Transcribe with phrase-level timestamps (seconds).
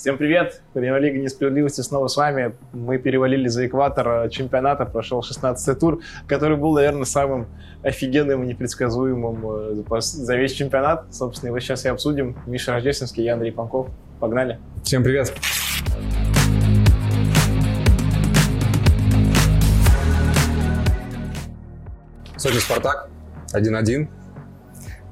[0.00, 0.62] Всем привет!
[0.72, 2.54] Премьер-лига несправедливости снова с вами.
[2.72, 7.48] Мы перевалили за экватор чемпионата, прошел 16-й тур, который был, наверное, самым
[7.82, 11.14] офигенным и непредсказуемым э, за весь чемпионат.
[11.14, 12.34] Собственно, его сейчас и обсудим.
[12.46, 13.88] Миша Рождественский, я Андрей Панков.
[14.20, 14.58] Погнали!
[14.84, 15.34] Всем привет!
[22.38, 23.10] Сочи Спартак
[23.52, 24.08] 1-1.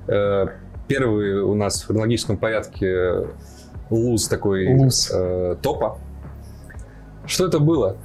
[0.06, 0.46] Э,
[0.88, 3.26] первый у нас в хронологическом порядке
[3.90, 5.10] луз такой луз.
[5.12, 5.98] Э, топа.
[7.26, 7.96] Что это было?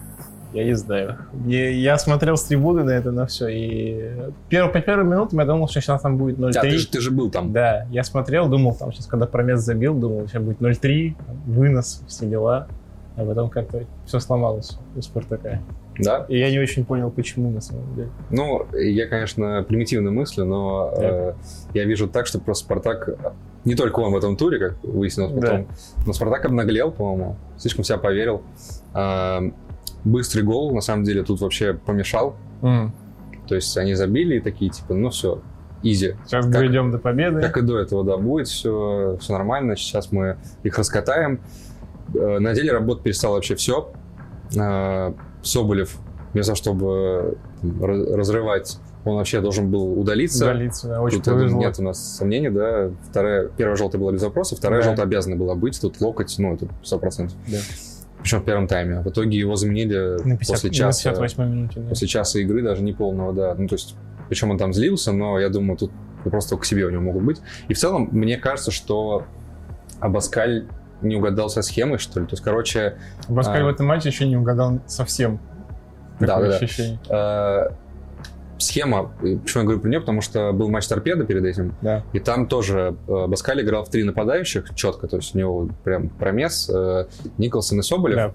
[0.53, 1.17] Я не знаю.
[1.45, 4.11] Я, я смотрел с трибуны на это, на все, и
[4.49, 6.51] перв, по первым минутам я думал, что сейчас там будет 0-3.
[6.51, 7.51] Да, ты, же, ты же был там.
[7.51, 11.15] Да, я смотрел, думал, там сейчас, когда Промес забил, думал, сейчас будет 0-3,
[11.47, 12.67] вынос, все дела.
[13.15, 15.59] А потом как-то все сломалось у Спартака.
[15.99, 16.25] Да?
[16.27, 18.09] И я не очень понял, почему на самом деле.
[18.29, 21.33] Ну, я, конечно, примитивно мыслю, но э,
[21.73, 23.17] я вижу так, что просто Спартак
[23.65, 25.75] не только он в этом туре, как выяснилось потом, да.
[26.05, 28.43] но Спартак обнаглел, по-моему, слишком себя поверил.
[28.93, 29.41] А,
[30.03, 32.35] быстрый гол, на самом деле, тут вообще помешал.
[32.61, 32.91] Mm.
[33.47, 35.41] То есть они забили и такие, типа, ну все,
[35.81, 36.15] изи.
[36.25, 37.41] Сейчас как, дойдем до победы.
[37.41, 39.75] Как и до этого, да, будет все, все нормально.
[39.75, 41.41] Сейчас мы их раскатаем.
[42.13, 43.91] Э, на деле работа перестала вообще все.
[45.43, 45.97] Соболев,
[46.33, 50.45] вместо чтобы разрывать он вообще должен был удалиться.
[50.45, 51.59] Удалиться, да, очень Тут повезло.
[51.59, 52.91] нет у нас сомнений, да.
[53.09, 54.87] Вторая, первая желтая была без вопросов, вторая да.
[54.87, 55.79] желтая обязана была быть.
[55.79, 57.31] Тут локоть, ну, это 100%.
[57.47, 57.57] Да.
[58.21, 59.01] Причем в первом тайме.
[59.01, 61.09] В итоге его заменили на 50, после часа.
[61.09, 61.89] На 58 минуте, да.
[61.89, 63.55] После часа игры, даже не полного, да.
[63.57, 63.95] Ну, то есть,
[64.29, 65.91] причем он там злился, но я думаю, тут
[66.23, 67.41] просто к себе у него могут быть.
[67.67, 69.25] И в целом, мне кажется, что
[69.99, 70.65] Абаскаль
[71.03, 72.25] не угадал со схемой, что ли.
[72.25, 72.97] То есть, короче...
[73.27, 73.65] Абаскаль а...
[73.65, 75.39] в этом матче еще не угадал совсем.
[76.19, 76.99] Да, да, ощущение.
[77.09, 77.71] да
[78.63, 82.03] схема, почему я говорю про нее, потому что был матч торпеда перед этим, да.
[82.13, 86.09] и там тоже э, Баскаль играл в три нападающих четко, то есть у него прям
[86.09, 87.05] промес э,
[87.37, 88.15] Николсон и Соболев.
[88.15, 88.33] Да.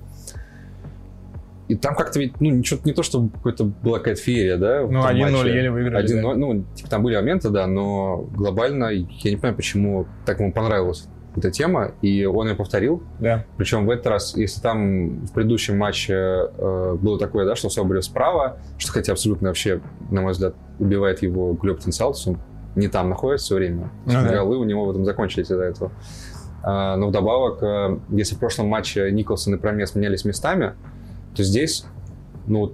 [1.69, 4.87] И там как-то ведь, ну, ничего, не то, чтобы какой-то была какая-то феерия, да?
[4.89, 6.03] Ну, 1-0 еле выиграли.
[6.03, 6.35] 1-0, да.
[6.35, 11.09] ну, типа, там были моменты, да, но глобально я не понимаю, почему так ему понравилось
[11.39, 13.03] эта тема, и он ее повторил.
[13.21, 13.45] Да.
[13.57, 18.05] Причем в этот раз, если там в предыдущем матче э, было такое, да, что Соболев
[18.05, 22.39] справа, что хотя абсолютно вообще, на мой взгляд, убивает его голевой потенциал, то есть он
[22.77, 23.91] не там находится все время.
[24.07, 24.29] Ну, да.
[24.29, 25.93] Голы у него в этом закончились из-за этого.
[26.63, 30.75] А, но вдобавок, э, если в прошлом матче Николсон и Промес менялись местами,
[31.35, 31.85] то здесь,
[32.47, 32.73] ну,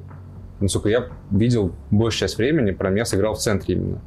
[0.60, 4.00] насколько я видел, большую часть времени Промес играл в центре именно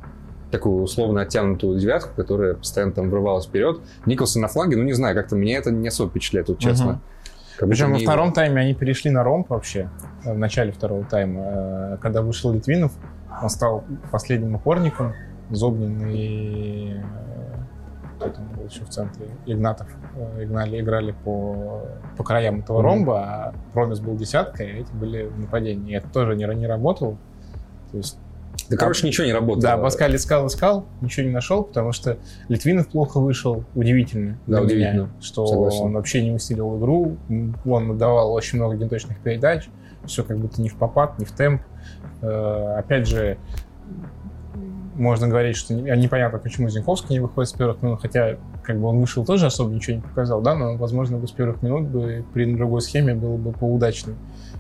[0.52, 3.82] такую условно оттянутую девятку, которая постоянно там врывалась вперед.
[4.06, 6.92] Николсон на фланге, ну не знаю, как-то меня это не особо впечатляет, вот честно.
[6.92, 7.00] Угу.
[7.58, 8.36] Как Причем во втором его...
[8.36, 9.90] тайме они перешли на ромб вообще,
[10.24, 11.42] э, в начале второго тайма.
[11.44, 12.92] Э, когда вышел Литвинов,
[13.42, 15.14] он стал последним опорником,
[15.50, 17.18] Зобнин и э,
[18.18, 19.88] кто там был еще в центре, Игнатов,
[20.40, 21.84] игнали, играли по,
[22.16, 22.84] по краям этого mm-hmm.
[22.84, 25.94] ромба, а Промис был десяткой, а эти были в нападении.
[25.94, 27.18] И это тоже не, не работало.
[27.92, 28.20] То есть
[28.70, 29.62] да, а, короче, ничего не работало.
[29.62, 32.18] Да, Паскаль искал, искал, ничего не нашел, потому что
[32.50, 33.64] Литвинов плохо вышел.
[33.76, 34.38] Удивительно.
[34.48, 35.04] Да, удивительно.
[35.04, 35.86] Меня, что Согласен.
[35.86, 37.18] он вообще не усилил игру.
[37.66, 39.70] Он давал очень много неточных передач.
[40.06, 41.62] Все как будто не в попад, не в темп.
[42.22, 43.38] Э, опять же,
[44.96, 49.00] можно говорить, что непонятно, почему Зинковский не выходит с первых минут, хотя как бы он
[49.00, 52.52] вышел тоже особо ничего не показал, да, но, возможно, бы с первых минут бы при
[52.54, 54.18] другой схеме было бы поудачнее.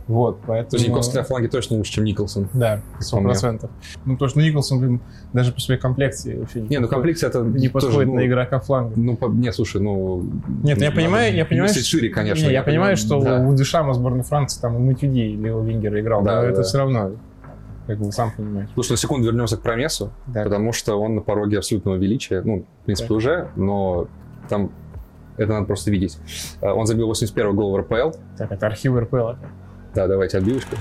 [0.07, 0.81] Вот, поэтому...
[0.81, 2.47] Зинковский на фланге точно лучше, чем Николсон.
[2.53, 3.69] Да, сто процентов.
[4.05, 5.01] Ну, потому что Николсон,
[5.33, 8.25] даже по своей комплекции вообще не, не ну комплекция это не подходит тоже, ну, на
[8.25, 8.93] игрока фланга.
[8.95, 10.25] Ну, по, не, слушай, ну...
[10.63, 11.69] Нет, я понимаю, я понимаю...
[11.69, 12.43] Что, шире, конечно.
[12.43, 13.39] Не, я, я понимаю, что да.
[13.45, 16.47] у Дешама сборной Франции там и Матюди, Лео Вингер играл, да, но да.
[16.49, 17.11] это все равно
[17.85, 18.69] как бы сам понимаешь.
[18.73, 20.43] Слушай, на секунду вернемся к Промесу, да.
[20.43, 23.15] потому что он на пороге абсолютного величия, ну, в принципе, да.
[23.15, 24.07] уже, но
[24.49, 24.71] там
[25.37, 26.17] это надо просто видеть.
[26.61, 28.17] А, он забил 81 гол в РПЛ.
[28.37, 29.33] Так, это архив РПЛ.
[29.97, 30.75] Да, давайте отбивочку.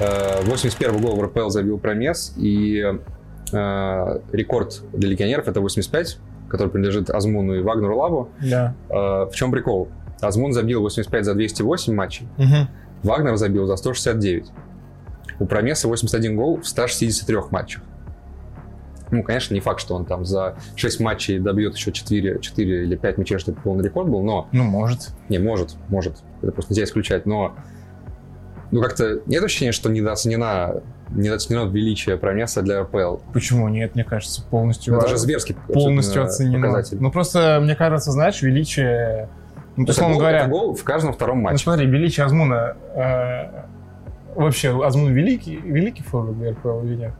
[0.00, 2.82] 81 а, гол в РПЛ забил Промес, и
[3.52, 6.18] а, рекорд для легионеров это 85,
[6.48, 8.30] который принадлежит Азмуну и Вагнеру Лаву.
[8.42, 8.74] Да.
[8.88, 9.90] В чем прикол?
[10.20, 12.68] Азмун забил 85 за 208 матчей, угу.
[13.04, 14.46] Вагнер забил за 169.
[15.38, 17.80] У Промеса 81 гол в 163 матчах.
[19.12, 22.96] Ну, конечно, не факт, что он там за 6 матчей добьет еще 4, 4 или
[22.96, 24.48] 5 мячей, чтобы полный рекорд был, но...
[24.52, 25.10] Ну, может.
[25.28, 26.16] Не, может, может.
[26.42, 27.54] Это просто нельзя исключать, но...
[28.70, 33.16] Ну, как-то нет ощущения, что недооценена недооценено величие Промеса для РПЛ.
[33.32, 33.94] Почему нет?
[33.94, 34.94] Мне кажется, полностью...
[34.94, 36.68] Ну, это же зверский полностью оценено.
[36.68, 36.98] показатель.
[37.00, 39.28] Ну, просто, мне кажется, знаешь, величие...
[39.76, 40.40] Ну, то, условно говоря...
[40.40, 41.54] Это гол в каждом втором матче.
[41.54, 42.76] Ну, смотри, величие Азмуна...
[42.94, 43.64] Э,
[44.34, 47.12] вообще, Азмун великий, великий форвард для РПЛ или нет?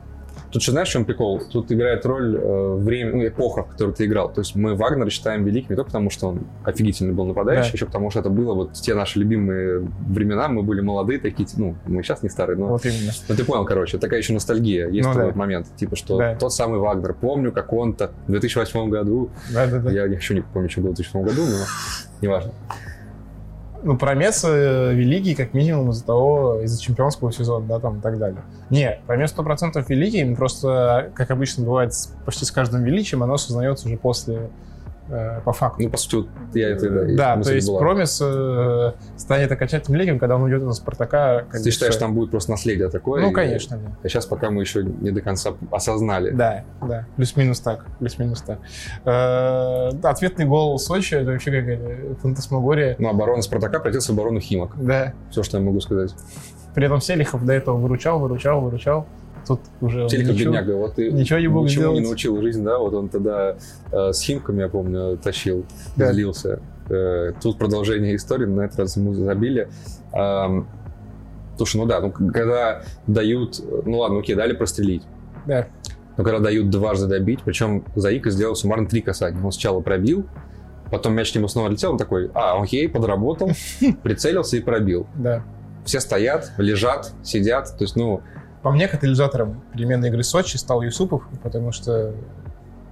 [0.53, 1.41] Тут же знаешь, в чем прикол?
[1.41, 4.33] Тут играет роль э, время, ну, эпоха, в которой ты играл.
[4.33, 7.77] То есть мы Вагнера считаем великим не только потому, что он офигительный был нападающий, да.
[7.77, 11.77] еще потому, что это было вот те наши любимые времена, мы были молодые такие, ну,
[11.87, 12.67] мы сейчас не старые, но...
[12.67, 13.13] Вот именно.
[13.29, 14.89] Ну, ты понял, короче, такая еще ностальгия.
[14.89, 15.39] Есть ну, такой да.
[15.39, 16.35] момент, типа, что да.
[16.35, 19.31] тот самый Вагнер, помню, как он-то в 2008 году...
[19.53, 19.91] Да, да, да.
[19.91, 21.65] Я еще не помню, что было в 2008 году, но
[22.21, 22.53] неважно
[23.83, 28.19] ну, промес э, великий, как минимум, из-за того, из-за чемпионского сезона, да, там, и так
[28.19, 28.43] далее.
[28.71, 31.93] Не, промес 100% великий, просто, как обычно бывает
[32.25, 34.51] почти с каждым величием, оно сознается уже после
[35.11, 35.83] Э, по факту.
[35.83, 37.81] Ну, по сути, я это, да, да то есть была.
[37.81, 41.47] Промис э, станет окончательным лидером, когда он уйдет из Спартака.
[41.51, 42.01] Ты бы, считаешь, все...
[42.01, 43.21] там будет просто наследие такое?
[43.21, 43.97] Ну, конечно, да.
[44.05, 46.31] А сейчас пока мы еще не до конца осознали.
[46.31, 48.61] Да, да, плюс-минус так, плюс-минус так.
[49.05, 52.95] Э, ответный гол Сочи, это вообще какая-то фантасмагория.
[53.01, 54.73] Ну, оборона Спартака в оборону Химок.
[54.77, 55.13] Да.
[55.31, 56.15] Все, что я могу сказать.
[56.73, 59.07] При этом Селихов до этого выручал, выручал, выручал
[59.47, 62.01] тут уже Телька ничего, бедняга, вот ты ничего не мог ничего сделать.
[62.01, 63.57] не научил жизнь, да, вот он тогда
[63.93, 65.65] э, с Химками, я помню, тащил,
[65.97, 66.13] да.
[66.13, 66.61] злился.
[66.89, 69.69] Э, тут продолжение истории, на этот раз ему забили.
[70.13, 70.63] Э,
[71.57, 75.03] слушай, ну да, ну когда дают, ну ладно, окей, дали прострелить.
[75.47, 75.67] Да.
[76.17, 79.43] Но когда дают дважды добить, причем Заика сделал суммарно три касания.
[79.43, 80.27] Он сначала пробил,
[80.91, 83.53] потом мяч к нему снова летел, он такой, а, окей, подработал,
[84.03, 85.07] прицелился и пробил.
[85.17, 85.43] Да.
[85.85, 88.21] Все стоят, лежат, сидят, то есть, ну,
[88.63, 92.13] по мне, катализатором переменной игры Сочи стал Юсупов, потому что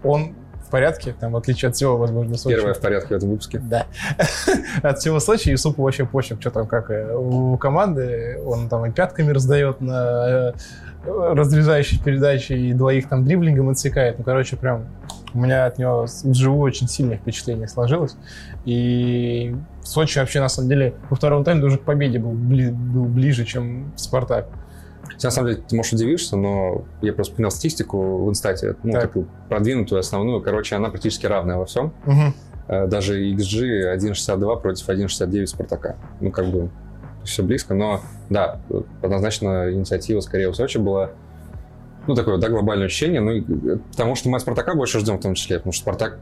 [0.02, 0.34] он
[0.68, 2.56] в порядке, там, в отличие от всего, возможно, Сочи.
[2.56, 3.58] Первое в порядке в этом выпуске.
[3.58, 3.86] Да.
[4.82, 8.90] от всего Сочи Юсупу вообще почек, что там, как э, у команды, он там и
[8.90, 10.52] пятками раздает на э,
[11.06, 14.18] разрезающие передачи, и двоих там дриблингом отсекает.
[14.18, 14.86] Ну, короче, прям
[15.32, 18.16] у меня от него вживую очень сильное впечатление сложилось.
[18.66, 23.04] И Сочи вообще, на самом деле, во втором тайме даже к победе был, бли, был
[23.04, 24.48] ближе, чем Спартак.
[25.22, 29.02] На самом деле, ты, можешь удивишься, но я просто понял статистику в инстате, ну, так.
[29.02, 30.40] такую продвинутую, основную.
[30.42, 31.92] Короче, она практически равная во всем.
[32.06, 32.86] Угу.
[32.88, 35.96] Даже XG 1.62 против 1.69 Спартака.
[36.20, 36.70] Ну, как бы
[37.24, 38.00] все близко, но
[38.30, 38.60] да,
[39.02, 41.10] однозначно инициатива скорее у Сочи была
[42.06, 45.34] ну, такое, да, глобальное ощущение, ну, потому что мы от Спартака больше ждем в том
[45.34, 46.18] числе, потому что Спартак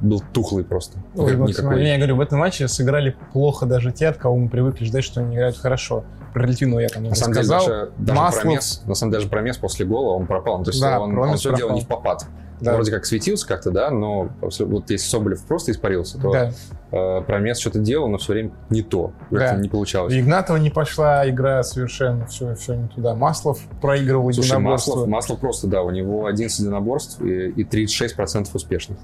[0.00, 0.98] был тухлый просто.
[1.14, 1.84] Ой, никакой.
[1.84, 5.20] Я говорю, в этом матче сыграли плохо даже те, от кого мы привыкли ждать, что
[5.20, 6.04] они играют хорошо.
[6.32, 7.64] Про Литвину я там на самом сказал.
[7.64, 8.42] Деле, даже, даже Маслов...
[8.42, 10.62] промес, на самом деле, даже промес после гола, он пропал.
[10.62, 12.26] То есть да, он, он все делал не в попад.
[12.60, 12.74] Да.
[12.74, 16.52] вроде как светился как-то, да, но вот если Соболев просто испарился, то да.
[16.90, 19.12] э, Промес что-то делал, но все время не то.
[19.30, 19.52] Да.
[19.52, 20.12] Это не получалось.
[20.14, 23.14] У Игнатова не пошла игра совершенно, все, все не туда.
[23.14, 24.92] Маслов проигрывал Слушай, единоборство.
[24.92, 28.98] Маслов, Маслов просто, да, у него 11 единоборств и, и 36% успешных.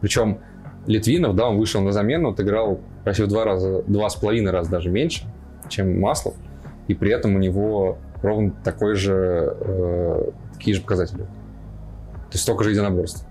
[0.00, 0.38] Причем
[0.86, 4.70] Литвинов, да, он вышел на замену, отыграл почти в два раза, два с половиной раза
[4.70, 5.24] даже меньше,
[5.68, 6.34] чем Маслов,
[6.88, 11.22] и при этом у него ровно такой же, э, такие же показатели.
[11.22, 13.26] То есть столько же единоборств.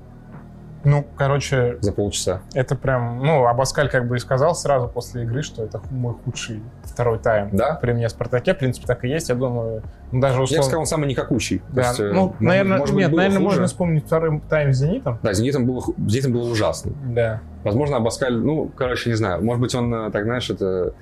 [0.84, 1.78] Ну, короче...
[1.82, 2.42] За полчаса.
[2.54, 3.24] Это прям...
[3.24, 7.50] Ну, Абаскаль как бы и сказал сразу после игры, что это мой худший второй тайм.
[7.52, 7.76] Да?
[7.76, 8.54] При мне в «Спартаке».
[8.54, 9.30] В принципе, так и есть.
[9.30, 10.54] Я думаю, ну, даже условно...
[10.54, 11.62] Я бы сказал, он самый никакущий.
[11.70, 11.90] Да.
[11.90, 13.46] есть, э, ну, наверное, может нет, наверное, хуже.
[13.46, 15.20] можно вспомнить второй тайм с «Зенитом».
[15.22, 16.94] Да, «Зенитом» было, «Зенитом» было ужасно.
[17.06, 17.42] Да.
[17.64, 18.36] Возможно, Абаскаль...
[18.36, 19.44] Ну, короче, не знаю.
[19.44, 20.94] Может быть, он, э, так знаешь, это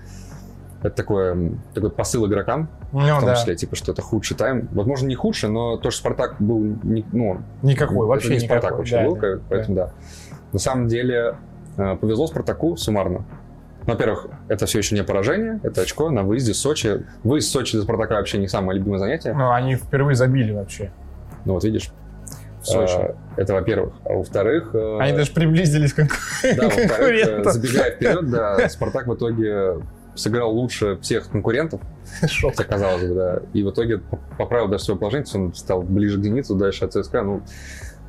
[0.82, 3.36] это такое, такой посыл игрокам, ну, в том да.
[3.36, 4.70] числе, типа, что это худший тайм.
[4.72, 8.60] Возможно, не худший, но то, что Спартак был, не, ну, никакой, вообще не никакой.
[8.60, 9.86] Спартак вообще да, был, да, поэтому да.
[9.86, 9.94] да.
[10.54, 11.36] На самом деле,
[11.78, 13.26] э, повезло Спартаку суммарно.
[13.88, 17.06] Во-первых, это все еще не поражение, это очко на выезде в Сочи.
[17.24, 19.34] Выезд в Сочи для Спартака вообще не самое любимое занятие.
[19.34, 20.92] Ну, они впервые забили вообще.
[21.46, 21.92] Ну, вот видишь.
[22.62, 22.96] В Сочи.
[22.98, 23.94] А, это во-первых.
[24.04, 24.72] А во-вотвторых...
[24.74, 26.06] Э, они даже приблизились к
[26.58, 29.76] Да, во-вторых, забегая вперед, да, Спартак в итоге
[30.18, 31.82] сыграл лучше всех конкурентов,
[32.28, 32.56] Шок.
[32.56, 34.02] хотя казалось бы, да, и в итоге
[34.38, 37.42] поправил даже свое положение, он стал ближе к «Зениту», дальше от ЦСКА, ну...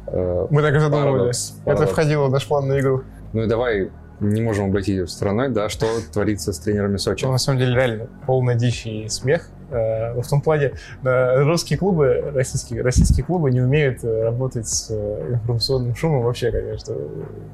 [0.07, 1.55] Э, Мы так и задумывались.
[1.65, 3.03] Это входило в наш план на игру.
[3.33, 7.25] Ну и давай не можем обойти стороной, да, что творится с тренерами Сочи.
[7.25, 9.49] Ну, на самом деле, реально, полная дичь и смех.
[9.71, 10.73] Э, в том плане,
[11.03, 16.95] русские клубы, российские, российские клубы не умеют э, работать с информационным шумом вообще, конечно.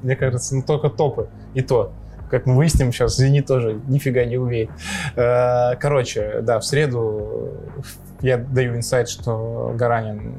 [0.01, 1.27] Мне кажется, ну, только топы.
[1.53, 1.91] И то
[2.29, 4.69] как мы выясним сейчас, Зенит тоже нифига не умеет.
[5.15, 7.51] Э, короче, да, в среду
[8.21, 10.35] я даю инсайт, что Гаранин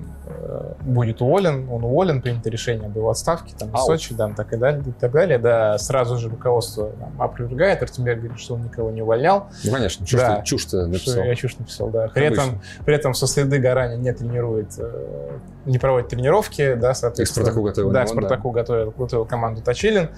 [0.81, 4.57] будет уволен, он уволен, принято решение об его отставке, там, в Сочи, да, так и
[4.57, 8.91] далее, и так далее, да, сразу же руководство там, опровергает, Артемьев говорит, что он никого
[8.91, 9.47] не увольнял.
[9.65, 11.15] Ну, конечно, чушь, да, чушь ты написал.
[11.15, 12.09] Что я чушь написал, да.
[12.09, 17.45] При этом, при этом со следы Гаранин не тренирует, э, не проводит тренировки, да, соответственно.
[17.45, 17.91] К Спартаку готовил.
[17.91, 18.61] Да, к Спартаку да.
[18.61, 20.11] готовил, готовил команду Точилин.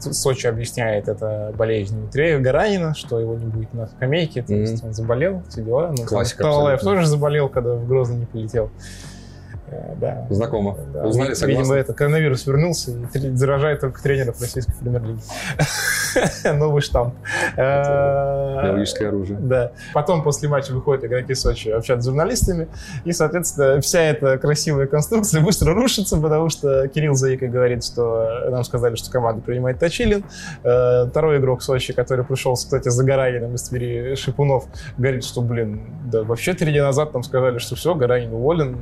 [0.00, 2.08] Сочи объясняет это болезнью
[2.40, 4.86] Гаранина, что его не будет на скамейке, то есть mm-hmm.
[4.86, 5.94] он заболел, все дела.
[5.96, 6.42] Ну, Классика.
[6.42, 8.70] Талалаев тоже заболел, когда в Грозный не полетел.
[9.70, 10.26] Э, да.
[10.30, 10.76] Знакомо.
[10.92, 11.04] Да.
[11.06, 11.74] Узнали, Видимо, согласны?
[11.74, 15.20] это коронавирус вернулся и заражает только тренеров российской премьер-лиги.
[16.58, 17.14] Новый штамп.
[17.56, 19.38] Э, Биологическое оружие.
[19.40, 19.72] Да.
[19.94, 22.68] Потом после матча выходят игроки Сочи общаться с журналистами,
[23.04, 28.64] и, соответственно, вся эта красивая конструкция быстро рушится, потому что Кирилл Заика говорит, что нам
[28.64, 30.24] сказали, что команда принимает Точилин.
[30.64, 34.64] Э, Второй игрок Сочи, который пришел, кстати, за Гаранином из Твери, Шипунов,
[34.98, 38.78] говорит, что, блин, да вообще три дня назад нам сказали, что все, Гаранин уволен,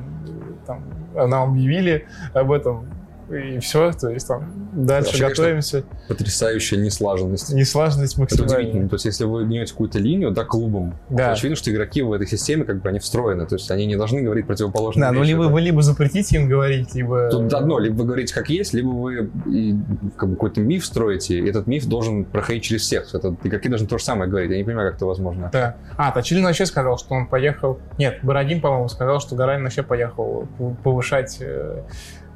[0.69, 0.83] там,
[1.15, 2.87] нам объявили об этом,
[3.31, 5.85] и все, то есть там дальше Вообще, конечно, готовимся.
[6.09, 7.53] Потрясающая неслаженность.
[7.53, 8.59] Неслаженность Это максимальная.
[8.59, 8.89] удивительно.
[8.89, 11.27] То есть, если вы гнете какую-то линию, да, клубом, Да.
[11.27, 13.47] то очевидно, что игроки в этой системе, как бы, они встроены.
[13.47, 15.31] То есть, они не должны говорить противоположные Да, ну вещи.
[15.31, 17.29] либо вы либо запретите им говорить, либо...
[17.31, 19.75] Тут одно, либо вы говорите как есть, либо вы и,
[20.17, 23.15] как бы, какой-то миф строите, и этот миф должен проходить через всех.
[23.15, 24.51] Это, игроки должны то же самое говорить.
[24.51, 25.51] Я не понимаю, как это возможно.
[25.53, 25.77] Да.
[25.97, 27.79] А, Точилин вообще сказал, что он поехал...
[27.99, 31.83] Нет, Бородин, по-моему, сказал, что Гаранин вообще поехал пов- повышать э,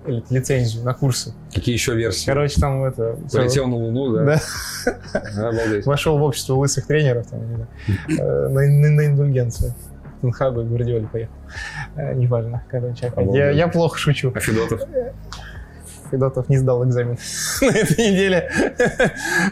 [0.06, 1.32] лицензию на курсы.
[1.52, 2.26] Какие еще версии?
[2.26, 3.16] Короче, там это...
[3.32, 4.40] Полетел на Луну, да?
[4.85, 5.49] Да.
[5.49, 5.87] Обалдеть.
[5.87, 7.40] Вошел в общество лысых тренеров там,
[8.09, 9.75] э, на, индульгенцию.
[10.21, 11.32] Тенхагу и Гвардиоле поехал.
[11.97, 13.12] Э, Неважно, короче.
[13.32, 14.32] Я, я плохо шучу.
[14.35, 14.80] А Федотов?
[16.11, 17.16] Федотов не сдал экзамен
[17.61, 18.50] на этой неделе.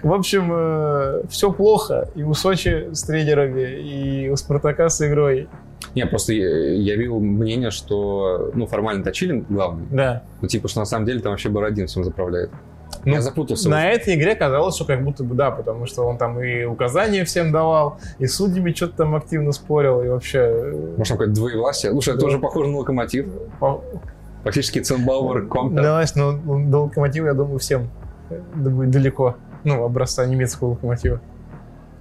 [0.02, 5.48] В общем, все плохо и у Сочи с тренерами, и у Спартака с игрой.
[5.94, 10.22] Не, просто я, я видел мнение, что, ну, формально Точилин главный, Да.
[10.40, 12.50] ну, типа, что на самом деле там вообще Бородин всем заправляет.
[13.04, 13.68] Ну, я запутался.
[13.70, 17.24] На этой игре казалось, что как будто бы да, потому что он там и указания
[17.24, 20.38] всем давал, и судьями что-то там активно спорил, и вообще...
[20.40, 21.92] э, Может, какое-то двоевластие?
[21.92, 22.26] Слушай, это Да.
[22.26, 23.26] тоже похоже на локомотив.
[23.58, 23.82] по-
[24.44, 25.82] Фактически Ценбауэр Компер.
[25.82, 27.88] Давай, ну, до локомотива, я думаю, всем
[28.30, 29.36] э, да далеко.
[29.64, 31.20] Ну, образца немецкого локомотива.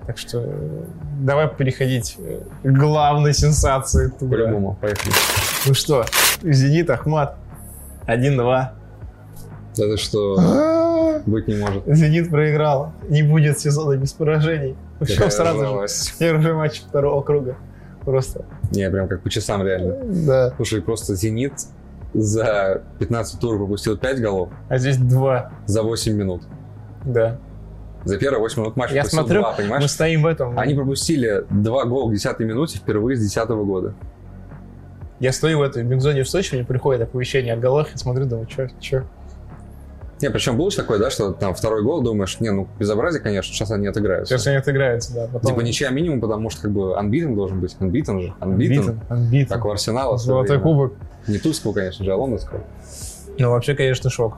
[0.09, 0.85] Так что э,
[1.21, 4.31] давай переходить э, к главной сенсации тура.
[4.31, 5.13] По-любому, поехали.
[5.67, 6.03] Ну что,
[6.41, 7.37] Зенит, Ахмат.
[8.07, 8.69] 1-2.
[9.77, 11.83] Это что, А, быть не может.
[11.85, 12.91] Зенит проиграл.
[13.07, 14.75] Не будет сезона без поражений.
[14.99, 15.85] Какая сразу же.
[16.17, 17.55] Первый матч второго круга.
[18.03, 18.45] Просто.
[18.71, 19.95] Не, прям как по часам реально.
[20.25, 20.53] Да.
[20.55, 21.53] Слушай, просто Зенит
[22.15, 25.51] за 15 туров пропустил 5 голов А здесь два.
[25.67, 26.41] за 8 минут.
[27.05, 27.37] Да.
[28.05, 29.83] За первые 8 минут матча Я смотрю, 2, понимаешь?
[29.83, 30.57] мы стоим в этом.
[30.57, 33.93] Они пропустили 2 гола к 10 минуте впервые с 10 года.
[35.19, 38.47] Я стою в этой бигзоне в Сочи, мне приходит оповещение о голах, и смотрю, думаю,
[38.49, 39.03] что, что?
[40.21, 43.53] Не, причем было же такое, да, что там второй гол, думаешь, не, ну, безобразие, конечно,
[43.53, 44.33] сейчас они отыграются.
[44.33, 45.27] Сейчас они отыграются, да.
[45.31, 45.51] Потом...
[45.51, 47.75] Типа ничья минимум, потому что как бы unbeaten должен быть.
[47.79, 48.33] Unbeaten же.
[48.41, 49.47] Unbeaten, unbeaten.
[49.47, 50.17] Как у Арсенала.
[50.17, 50.93] в Золотой кубок.
[51.27, 52.61] Не Тульского, конечно же, а лондонского.
[53.37, 54.37] Ну, вообще, конечно, шок.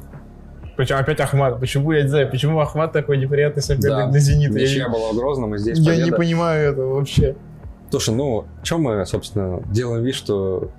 [0.82, 1.60] Причем опять Ахмат.
[1.60, 4.08] Почему, я не знаю, почему Ахмат такой неприятный соперник Да.
[4.08, 4.58] для Зенита?
[4.58, 6.06] Я, была в Грозном, и здесь я победа.
[6.06, 7.36] не понимаю этого вообще.
[7.92, 10.72] Слушай, ну, чем мы, собственно, делаем вид, что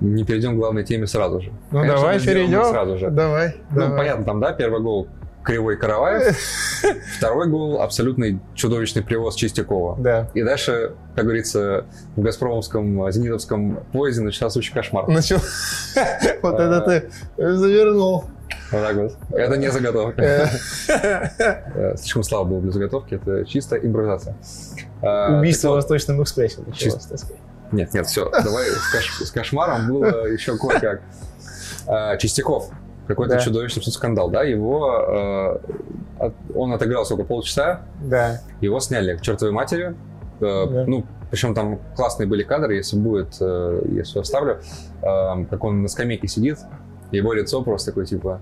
[0.00, 1.52] не перейдем к главной теме сразу же?
[1.70, 2.64] Ну, Конечно, давай перейдем.
[2.64, 3.08] Сразу же.
[3.08, 3.96] Давай, Ну, давай.
[3.96, 5.08] понятно, там, да, первый гол
[5.42, 6.36] кривой Караваев,
[7.16, 9.96] второй гол абсолютный чудовищный привоз Чистякова.
[9.98, 10.28] Да.
[10.34, 15.08] И дальше, как говорится, в газпромовском, зенитовском поезде начался сучий кошмар.
[15.08, 15.38] Начал.
[16.42, 18.24] Вот это ты завернул.
[18.72, 19.12] Вот так вот.
[19.32, 20.22] Это не заготовка.
[20.22, 20.46] Э,
[21.74, 24.36] Э, Слишком слабо было для заготовки, это чисто импровизация.
[25.02, 27.08] А, Убийство так в вот, Восточном экспрессе началось, Чисто.
[27.08, 27.36] так сказать.
[27.72, 31.00] Нет, нет, все, давай с, кош- с кошмаром было еще кое-как.
[31.86, 32.70] А, Чистяков.
[33.06, 33.40] Какой-то Да.
[33.40, 34.42] чудовищный скандал, да?
[34.44, 35.60] Его...
[36.18, 38.40] э, от- он отыграл сколько, полчаса, Да.
[38.60, 39.94] его сняли к чертовой матери.
[40.40, 40.84] Э, Да.
[40.86, 44.60] Ну, причем там классные были кадры, если будет, э, если оставлю,
[45.02, 46.58] э, как он на скамейке сидит,
[47.10, 48.40] его лицо просто такое, типа,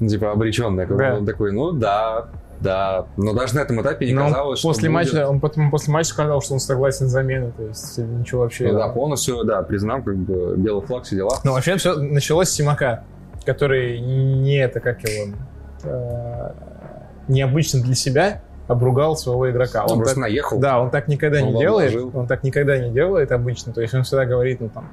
[0.00, 0.86] типа, обреченное.
[0.86, 1.14] Как Да.
[1.16, 2.28] Он такой, ну, да,
[2.60, 3.06] да.
[3.16, 5.92] Но даже на этом этапе не Но казалось, что после будет- матча, он потом после
[5.92, 8.68] матча сказал, что он согласен с заменой, то есть ничего вообще.
[8.72, 11.38] Ну да, полностью, да, признал, как бы, белый флаг, все дела.
[11.44, 13.04] Ну, вообще все началось с Симака,
[13.44, 15.34] который не это, как его,
[15.84, 16.52] э,
[17.28, 19.84] необычно для себя обругал своего игрока.
[19.84, 20.58] Он, Он просто так- наехал.
[20.58, 21.92] да, он так никогда Он не делает.
[21.92, 22.10] вложил.
[22.14, 23.72] Он так никогда не делает обычно.
[23.72, 24.88] То есть он всегда говорит, ну там,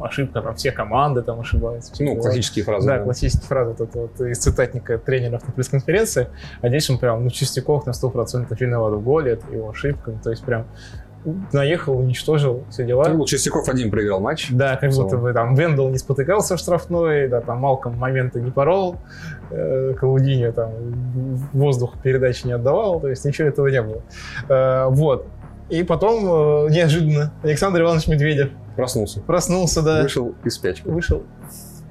[0.00, 1.92] ошибка, там все команды там ошибаются.
[2.00, 2.86] Ну, классические фразы.
[2.86, 3.04] Да, да.
[3.04, 6.28] классические фразы вот это вот из цитатника тренеров на пресс-конференции.
[6.60, 10.12] А здесь он прям, ну, Чистяков на 100% виноват в голе, это его ошибка.
[10.22, 10.66] То есть прям
[11.52, 13.08] наехал, уничтожил все дела.
[13.08, 14.48] Ну, Чистяков один проиграл матч.
[14.50, 18.50] Да, как будто бы там Вендел не спотыкался в штрафной, да, там Малком моменты не
[18.50, 18.96] порол,
[19.50, 20.70] э, Калудиньо там
[21.52, 24.02] воздух передачи не отдавал, то есть ничего этого не было.
[24.48, 25.26] Э, вот.
[25.68, 29.20] И потом э, неожиданно Александр Иванович Медведев Проснулся.
[29.20, 30.86] проснулся, да, Вышел из спячки.
[30.88, 31.22] вышел.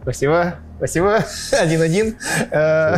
[0.02, 1.20] Спасибо, спасибо.
[1.52, 2.18] Один-один.
[2.50, 2.98] Э,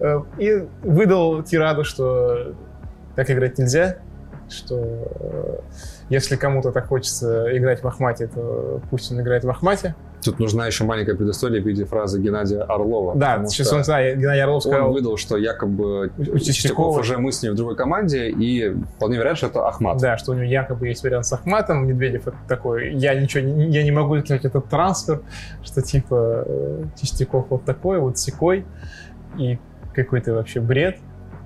[0.38, 2.54] И выдал тираду, что
[3.16, 3.96] так играть нельзя,
[4.48, 5.58] что э,
[6.08, 9.94] если кому-то так хочется играть в Ахмате, то пусть он играет в Ахмате.
[10.22, 13.16] Тут нужна еще маленькая предыстория в виде фразы Геннадия Орлова.
[13.16, 14.88] Да, сейчас он, да, Геннадий Орлов сказал...
[14.88, 19.36] Он выдал, что якобы Чистяков уже мы с ним в другой команде, и вполне вероятно,
[19.36, 19.98] что это Ахмат.
[19.98, 21.86] Да, что у него якобы есть вариант с Ахматом.
[21.86, 25.22] Медведев это такой, я ничего, я не могу сделать этот трансфер,
[25.62, 28.64] что типа э, Чистяков вот такой, вот секой,
[29.38, 29.58] и
[29.94, 30.98] какой-то вообще бред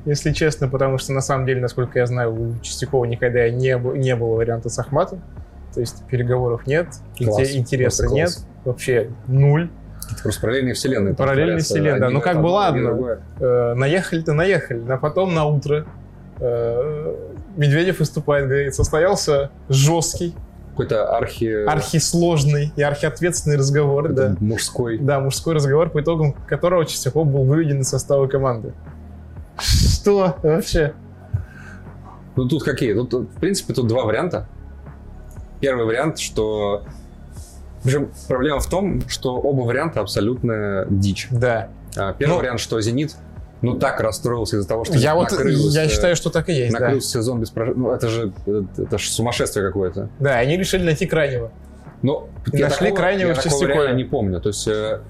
[0.07, 4.15] если честно, потому что на самом деле, насколько я знаю, у Чистякова никогда не, не
[4.15, 5.21] было варианта с Ахматом.
[5.77, 6.87] То есть переговоров нет,
[7.19, 8.31] класс, интереса нет,
[8.65, 9.69] вообще нуль.
[10.11, 11.15] Это просто параллельные вселенные.
[11.15, 12.09] Параллельные вселенные, да.
[12.09, 15.85] Ну как бы ладно, э, наехали-то наехали, а потом на утро
[16.41, 17.15] э,
[17.59, 20.35] Медведев выступает, говорит, состоялся жесткий,
[20.71, 21.67] какой-то архи...
[21.67, 24.35] Архисложный и архиответственный разговор, да.
[24.41, 24.97] Мужской.
[24.97, 28.73] Да, мужской разговор, по итогам которого Чистяков был выведен из состава команды.
[29.59, 30.95] Что вообще?
[32.35, 32.95] Ну тут какие?
[32.95, 34.49] Тут, в принципе, тут два варианта.
[35.61, 36.85] Первый вариант, что...
[37.85, 41.29] Общем, проблема в том, что оба варианта абсолютно дичь.
[41.31, 41.69] Да.
[41.97, 43.15] А, первый ну, вариант, что «Зенит»
[43.63, 46.73] ну так расстроился из-за того, что я вот я считаю, что так и есть.
[46.73, 47.21] Накрылся да.
[47.21, 47.89] сезон без прожектора.
[47.89, 48.33] Ну это же
[48.77, 50.11] это, же сумасшествие какое-то.
[50.19, 51.51] Да, они решили найти крайнего.
[52.03, 53.85] Но нашли такого, крайнего я в.
[53.85, 54.41] Я не помню.
[54.41, 55.01] То есть э,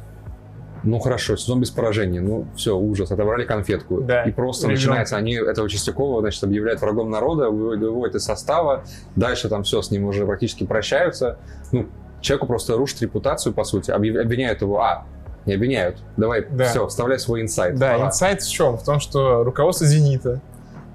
[0.87, 4.01] ну хорошо, сезон без поражений, ну все, ужас, отобрали конфетку.
[4.01, 4.81] Да, и просто ребенка.
[4.81, 8.85] начинается, они этого Чистякова, значит, объявляют врагом народа, выводят из состава,
[9.17, 11.39] дальше там все, с ним уже практически прощаются.
[11.73, 11.87] Ну,
[12.21, 15.05] человеку просто рушит репутацию, по сути, обвиняют его, а,
[15.45, 16.65] не обвиняют, давай, да.
[16.65, 17.77] все, вставляй свой инсайт.
[17.77, 18.07] Да, пора.
[18.09, 18.79] инсайт в чем?
[18.79, 20.41] В том, что руководство «Зенита»,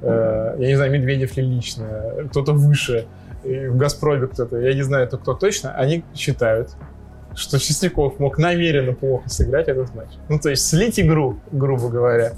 [0.02, 3.08] э, я не знаю, Медведев ли лично, кто-то выше,
[3.44, 6.76] в «Газпроме» кто-то, я не знаю, это кто точно, они считают,
[7.42, 10.10] что Чистяков мог намеренно плохо сыграть этот матч.
[10.30, 12.34] Ну, то есть слить игру, грубо говоря.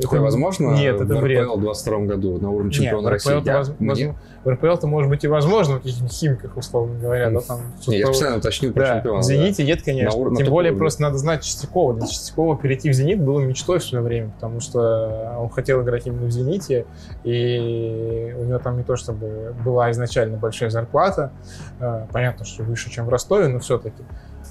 [0.00, 1.44] Такое возможно Нет, это в бред.
[1.44, 3.46] РПЛ в 22 году на уровне чемпиона Нет, России?
[3.46, 3.72] Я, воз...
[3.78, 4.14] мне...
[4.44, 7.30] В РПЛ-то может быть и возможно, в каких-нибудь химках, условно говоря.
[7.30, 9.20] Да, там, Не, я специально уточнил про да, чемпиона.
[9.20, 9.68] В «Зените» да.
[9.68, 10.18] нет, конечно.
[10.18, 11.94] На, Тем на более просто надо знать Чистякова.
[11.94, 16.06] Для Чистякова перейти в «Зенит» было мечтой в свое время, потому что он хотел играть
[16.06, 16.86] именно в «Зените»,
[17.22, 21.32] и у него там не то чтобы была изначально большая зарплата,
[21.78, 24.02] э, понятно, что выше, чем в Ростове, но все-таки.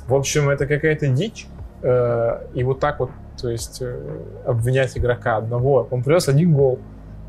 [0.07, 1.47] В общем, это какая-то дичь,
[1.81, 3.09] и вот так вот
[3.41, 5.87] то есть э, обвинять игрока одного.
[5.91, 6.79] Он привез один гол.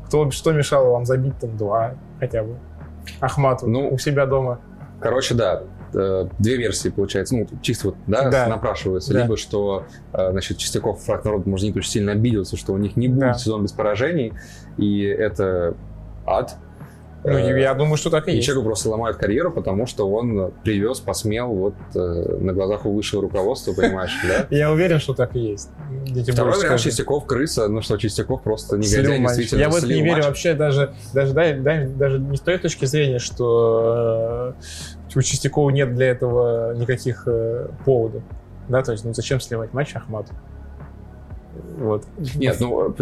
[0.05, 2.57] Кто, что мешало вам забить там два хотя бы?
[3.19, 4.59] Ахмату ну, у себя дома.
[4.99, 8.47] Короче, да, э, две версии получается, ну, чисто вот, да, да.
[8.47, 9.13] напрашиваются.
[9.13, 9.23] Да.
[9.23, 13.07] Либо, что, э, значит, Чистяков, фраг народа, может, очень сильно обиделся, что у них не
[13.07, 13.33] будет да.
[13.33, 14.33] сезон без поражений,
[14.77, 15.75] и это
[16.25, 16.55] ад,
[17.23, 18.47] ну, я думаю, что так и, есть.
[18.47, 23.21] человеку просто ломают карьеру, потому что он привез, посмел вот э, на глазах у высшего
[23.21, 24.47] руководства, понимаешь, да?
[24.55, 25.69] Я уверен, что так и есть.
[26.27, 30.23] Второй вариант Чистяков крыса, ну что, Чистяков просто негодяй, действительно Я в это не верю
[30.23, 31.53] вообще даже, даже, да,
[31.85, 34.55] даже не с той точки зрения, что
[35.13, 38.23] э, у Чистякова нет для этого никаких э, поводов.
[38.67, 40.33] Да, то есть, ну зачем сливать матч Ахмату?
[41.77, 42.05] Вот.
[42.35, 42.95] Нет, ну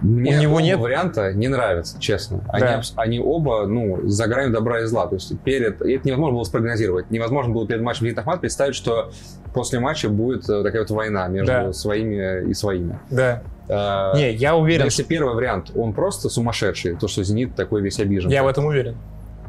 [0.00, 2.40] мне у него нет варианта не нравится, честно.
[2.48, 2.82] Они, да.
[2.96, 5.06] они оба, ну, за гранью добра и зла.
[5.06, 5.80] То есть перед...
[5.80, 7.10] Это невозможно было спрогнозировать.
[7.10, 9.10] Невозможно было перед матчем Зенит Ахмат представить, что
[9.54, 11.72] после матча будет э, такая вот война между да.
[11.72, 12.98] своими и своими.
[13.10, 13.42] Да.
[13.68, 14.84] А, не, я уверен.
[14.84, 15.08] Если что...
[15.08, 18.30] первый вариант, он просто сумасшедший, то, что Зенит такой весь обижен.
[18.30, 18.96] Я в этом уверен.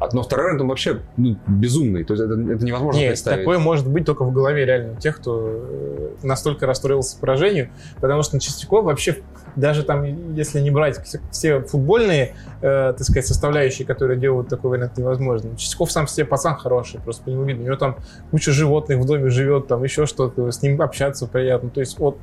[0.00, 2.04] А, но второй вариант, он вообще ну, безумный.
[2.04, 3.40] То есть это, это невозможно Нет, представить.
[3.40, 7.70] такое может быть только в голове реально тех, кто э, настолько расстроился поражению.
[8.00, 9.18] Потому что Чистяков вообще,
[9.58, 14.96] даже там, если не брать все футбольные, э, так сказать, составляющие, которые делают такой вариант
[14.96, 15.56] невозможным.
[15.56, 17.62] Чистяков сам себе пацан хороший, просто по нему видно.
[17.62, 17.96] У него там
[18.30, 21.70] куча животных в доме живет, там еще что-то, с ним общаться приятно.
[21.70, 22.18] То есть вот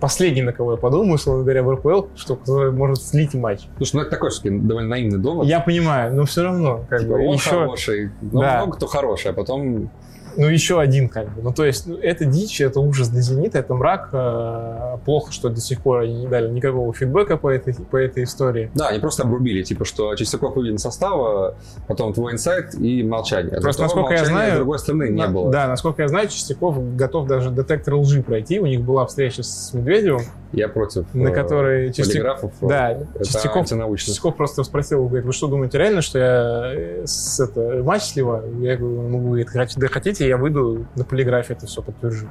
[0.00, 2.38] последний, на кого я подумал, условно говоря, в РПЛ, что
[2.72, 3.68] может слить матч.
[3.76, 5.46] Слушай, ну это такой довольно наивный довод.
[5.46, 6.84] Я понимаю, но все равно.
[6.88, 7.50] Как типа, бы, он еще...
[7.50, 8.58] хороший, ну, да.
[8.58, 9.90] много кто хороший, а потом
[10.38, 11.42] ну, еще один как бы.
[11.42, 14.10] Ну, то есть, ну, это дичь, это ужас для «Зенита», это мрак.
[14.12, 18.22] Э, плохо, что до сих пор они не дали никакого фидбэка по этой, по этой
[18.22, 18.70] истории.
[18.74, 21.56] Да, они просто обрубили, типа, что Чистяков выведен состава,
[21.88, 23.60] потом твой инсайт и молчание.
[23.60, 24.52] Просто, насколько я знаю...
[24.52, 25.50] с другой стороны не на, было.
[25.50, 28.60] Да, насколько я знаю, Чистяков готов даже детектор лжи пройти.
[28.60, 30.22] У них была встреча с Медведевым.
[30.52, 32.40] Я против на которой Чистяк...
[32.62, 33.66] Да, это Чистяков,
[33.98, 38.60] Чистяков просто спросил, говорит, вы что думаете реально, что я э, с, это, матч сливаю?
[38.60, 39.44] Я говорю, ну, вы
[39.76, 42.28] да хотите, я выйду на полиграфе это все подтвержу,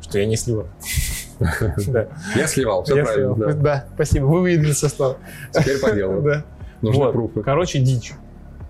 [0.00, 0.66] что я не сливал.
[2.36, 3.34] Я сливал, все правильно.
[3.54, 5.16] Да, спасибо, вы выявили состав.
[5.52, 6.24] Теперь по делу.
[6.82, 7.42] Нужны пруфы.
[7.42, 8.12] Короче, дичь.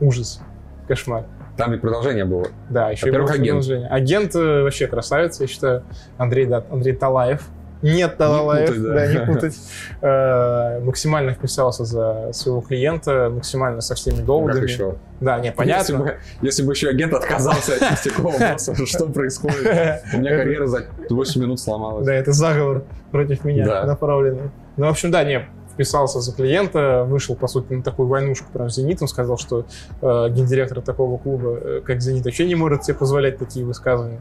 [0.01, 0.41] Ужас.
[0.89, 1.27] Кошмар.
[1.57, 2.47] Там и продолжение было.
[2.71, 3.47] Да, еще и было агент.
[3.47, 3.89] продолжение.
[3.89, 5.85] Агент э, вообще красавец, я считаю.
[6.17, 7.47] Андрей, да, Андрей Талаев.
[7.83, 9.57] Нет Талалаев, да, не путать.
[10.01, 14.61] Э, максимально вписался за своего клиента, максимально со всеми доводами.
[14.61, 14.95] Как еще?
[15.21, 15.81] Да, не, понятно.
[15.81, 20.03] Если бы, если бы еще агент отказался от Чистякова, что происходит?
[20.15, 22.07] У меня карьера за 8 минут сломалась.
[22.07, 24.51] Да, это заговор против меня направленный.
[24.77, 28.71] Ну, в общем, да, не, вписался за клиента, вышел, по сути, на такую войнушку прям
[28.71, 29.67] с «Зенитом», сказал, что
[30.01, 34.21] э, гендиректор такого клуба, э, как «Зенит», вообще не может себе позволять такие высказывания.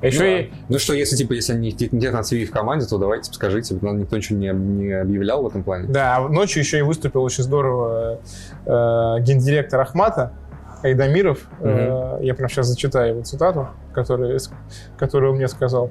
[0.00, 0.50] А еще ну, и...
[0.68, 4.38] ну что, если типа, если не, нет на в команде, то давайте скажите, никто ничего
[4.38, 5.88] не, не объявлял в этом плане.
[5.88, 8.20] Да, а ночью еще и выступил очень здорово
[8.66, 8.70] э,
[9.20, 10.32] гендиректор Ахмата,
[10.82, 11.48] Айдамиров.
[11.60, 11.68] Угу.
[11.68, 14.38] Э, я прям сейчас зачитаю его цитату, которую,
[14.98, 15.90] которую он мне сказал.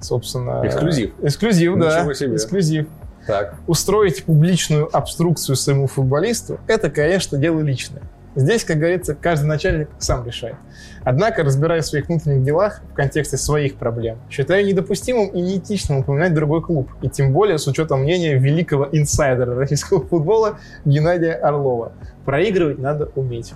[0.00, 0.62] Собственно...
[0.64, 1.12] Эксклюзив.
[1.22, 2.14] Эксклюзив, Ничего да.
[2.14, 2.36] Себе.
[2.36, 2.86] Эксклюзив.
[3.26, 3.56] Так.
[3.66, 8.02] Устроить публичную обструкцию своему футболисту– это, конечно, дело личное.
[8.36, 10.56] Здесь, как говорится, каждый начальник сам решает.
[11.04, 16.34] Однако, разбираясь в своих внутренних делах в контексте своих проблем, считаю недопустимым и неэтичным упоминать
[16.34, 21.92] другой клуб, и тем более с учетом мнения великого инсайдера российского футбола Геннадия Орлова.
[22.24, 23.52] Проигрывать надо уметь.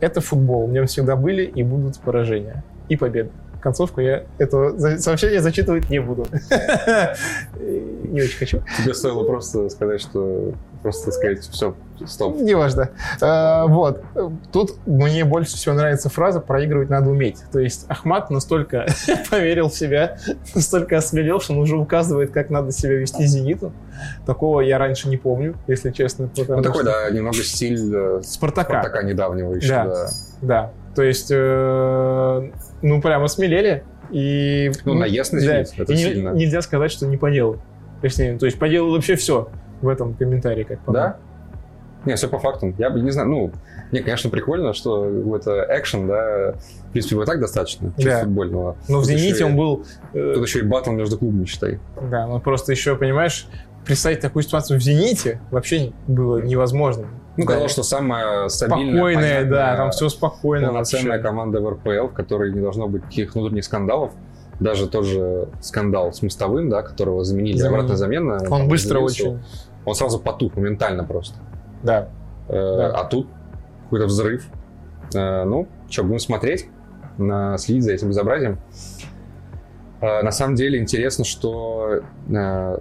[0.00, 3.30] Это футбол, в нем всегда были и будут поражения и победы
[3.66, 6.24] концовку я это сообщение зачитывать не буду.
[7.58, 8.62] Не очень хочу.
[8.78, 10.52] Тебе стоило просто сказать, что
[10.86, 11.74] просто сказать все,
[12.06, 12.36] стоп.
[12.36, 12.90] Неважно.
[13.20, 14.04] А, вот.
[14.52, 17.38] Тут мне больше всего нравится фраза «проигрывать надо уметь».
[17.50, 18.86] То есть Ахмат настолько
[19.30, 20.16] поверил в себя,
[20.54, 23.72] настолько осмелел, что он уже указывает, как надо себя вести «Зениту».
[24.26, 26.30] Такого я раньше не помню, если честно.
[26.36, 28.80] Ну, такой, да, немного стиль э, Спартака.
[28.80, 29.66] Спартака недавнего еще.
[29.66, 30.06] Да,
[30.40, 30.72] да.
[30.94, 32.50] То есть, э,
[32.82, 33.82] ну, прямо смелели.
[34.12, 36.28] И, ну, наезд на да, это и сильно.
[36.28, 37.58] Не, нельзя сказать, что не по делу.
[38.02, 39.48] Точнее, то есть по делу вообще все
[39.80, 41.16] в этом комментарии, как по Да?
[42.04, 42.74] Не, все по фактам.
[42.78, 43.52] Я бы не знаю, ну,
[43.90, 46.54] не, конечно, прикольно, что это экшен, да,
[46.88, 48.20] в принципе, его так достаточно, да.
[48.20, 48.76] футбольного.
[48.88, 49.84] Но в «Зените» он был...
[50.12, 50.32] Э...
[50.34, 51.80] Тут еще и батл между клубами, считай.
[52.10, 53.48] Да, ну просто еще, понимаешь,
[53.84, 57.06] представить такую ситуацию в «Зените» вообще было невозможно.
[57.36, 57.52] Ну, да.
[57.52, 60.68] казалось, что самая стабильная, Спокойная, да, там все спокойно.
[60.68, 64.12] Полноценная команда в РПЛ, в которой не должно быть каких внутренних скандалов.
[64.58, 67.74] Даже тот же скандал с Мостовым, да, которого заменили, Заменили.
[67.74, 68.38] обратная замена.
[68.46, 69.38] Он, он быстро очень.
[69.86, 71.38] Он сразу потух, моментально просто.
[71.82, 72.08] Да.
[72.48, 72.90] Э, да.
[72.90, 73.28] А тут
[73.84, 74.46] какой-то взрыв.
[75.14, 76.68] Э, ну, что, будем смотреть,
[77.16, 78.58] на, следить за этим безобразием.
[80.00, 82.78] Э, на самом деле интересно, что э,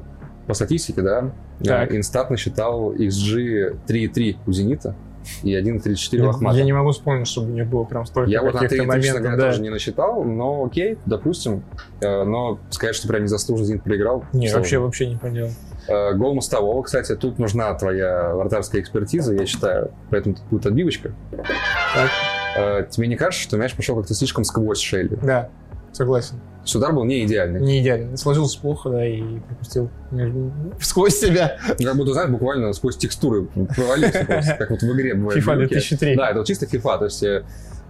[0.47, 1.31] по статистике, да,
[1.63, 1.93] так.
[1.93, 4.95] Инстат насчитал XG 3,3 у «Зенита»
[5.41, 6.57] и 1.34 у Ахмата.
[6.57, 9.23] Я не могу вспомнить, чтобы у них было прям столько Я вот на 3, моментов,
[9.23, 9.37] да.
[9.37, 11.63] тоже не насчитал, но окей, допустим.
[12.01, 14.25] Э, но сказать, что прям незаслуженно «Зенит» проиграл...
[14.33, 15.49] Не, вообще, вообще не понял.
[15.87, 21.11] Э, гол Мостового, кстати, тут нужна твоя вратарская экспертиза, я считаю, поэтому тут будет отбивочка.
[21.31, 22.09] Так.
[22.57, 25.17] Э, тебе не кажется, что мяч пошел как-то слишком сквозь Шелли?
[25.21, 25.49] Да,
[25.91, 26.39] согласен.
[26.71, 27.59] То удар был не идеальный.
[27.61, 28.17] Не идеальный.
[28.17, 30.51] Сложился плохо, да, и пропустил между...
[30.81, 31.57] сквозь себя.
[31.79, 35.43] Ну, как будто, знаешь, буквально сквозь текстуры провалился просто, как вот в игре бывает.
[35.43, 36.15] FIFA 2003.
[36.15, 37.43] Да, это вот чисто FIFA, то есть э,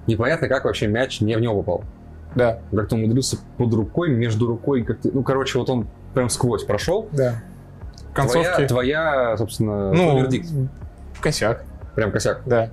[0.07, 1.85] непонятно, как вообще мяч не в него попал.
[2.35, 2.59] Да.
[2.75, 7.07] Как-то умудрился под рукой, между рукой, как-то, ну, короче, вот он прям сквозь прошел.
[7.13, 7.35] Да.
[8.15, 8.65] Концовки.
[8.67, 10.49] Твоя, твоя собственно, ну, вердикт.
[11.21, 11.63] Косяк.
[11.93, 12.41] Прям косяк.
[12.45, 12.71] Да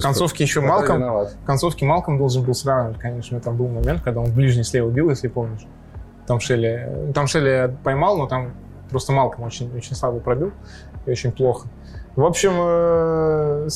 [0.00, 4.26] концовке еще Малком, в концовке Малком должен был сравнивать, конечно, там был момент, когда он
[4.26, 5.66] в ближний слева бил, если помнишь.
[6.26, 8.52] Там Шелли, там Шелли поймал, но там
[8.90, 10.52] просто Малком очень, очень слабо пробил
[11.06, 11.68] и очень плохо.
[12.16, 13.68] В общем, э,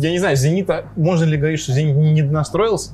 [0.00, 2.92] я не знаю, Зенита, можно ли говорить, что Зенит не настроился?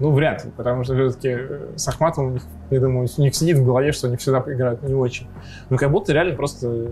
[0.00, 3.34] Ну, вряд ли, потому что все-таки э, с Ахматом у них, я думаю, у них
[3.34, 5.28] сидит в голове, что они всегда играют не очень.
[5.68, 6.88] Но как будто реально просто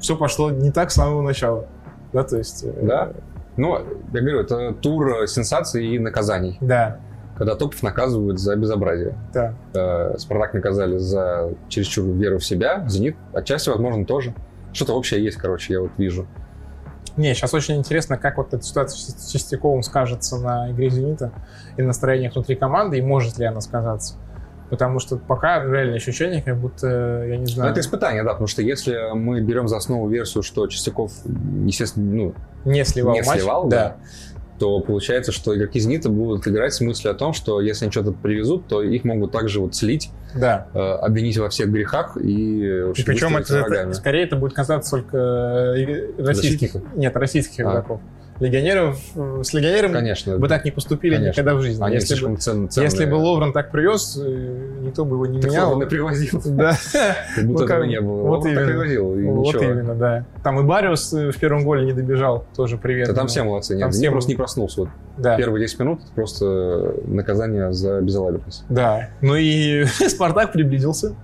[0.00, 1.66] все пошло не так с самого начала.
[2.12, 2.64] Да, то есть...
[2.64, 3.12] Э, да?
[3.56, 3.78] Ну,
[4.12, 6.58] я говорю, это тур сенсаций и наказаний.
[6.60, 6.98] Да.
[7.36, 9.14] Когда топов наказывают за безобразие.
[9.32, 9.54] Да.
[9.72, 12.84] Э, Спартак наказали за чересчур веру в себя.
[12.88, 14.34] Зенит отчасти, возможно, тоже.
[14.72, 16.26] Что-то общее есть, короче, я вот вижу.
[17.20, 21.32] Не, сейчас очень интересно, как вот эта ситуация с Чистяковым скажется на игре «Зенита»
[21.76, 24.14] и настроениях внутри команды, и может ли она сказаться.
[24.70, 27.68] Потому что пока реальное ощущение, как будто, я не знаю...
[27.68, 31.12] Но это испытание, да, потому что если мы берем за основу версию, что Чистяков,
[31.66, 33.76] естественно, ну, не сливал не матч, сливал, да.
[33.76, 33.96] да,
[34.60, 38.12] то получается, что игроки «Зенита» будут играть с мыслью о том, что если они что-то
[38.12, 40.68] привезут, то их могут также вот слить, да.
[40.74, 42.90] э, обвинить во всех грехах и...
[42.94, 47.70] и причем это, это, скорее это будет касаться только э, российских, нет, российских а.
[47.70, 48.02] игроков.
[48.40, 50.38] Легионеров, э, с легионером Конечно.
[50.38, 51.32] бы так не поступили Конечно.
[51.42, 51.82] никогда в жизни.
[51.84, 52.90] Они если, бы, цен- ценные.
[52.90, 55.70] если бы Ловрен так привез, э, никто бы его не Так менял.
[55.70, 56.42] Ловрен и привозил.
[56.46, 56.76] Да,
[57.36, 58.22] Как будто Ну, как- этого не было.
[58.22, 58.66] вот Ловрен именно.
[58.68, 59.62] привозил, и вот ничего.
[59.64, 60.24] именно, да.
[60.42, 63.08] Там и Бариус э, в первом голе не добежал, тоже привет.
[63.08, 63.74] Да там все молодцы.
[63.74, 64.80] Нет, Там все просто не проснулся.
[64.80, 65.36] Вот Да.
[65.36, 68.64] первые 10 минут просто наказание за безалаберность.
[68.70, 69.10] Да.
[69.20, 71.14] Ну и Спартак приблизился.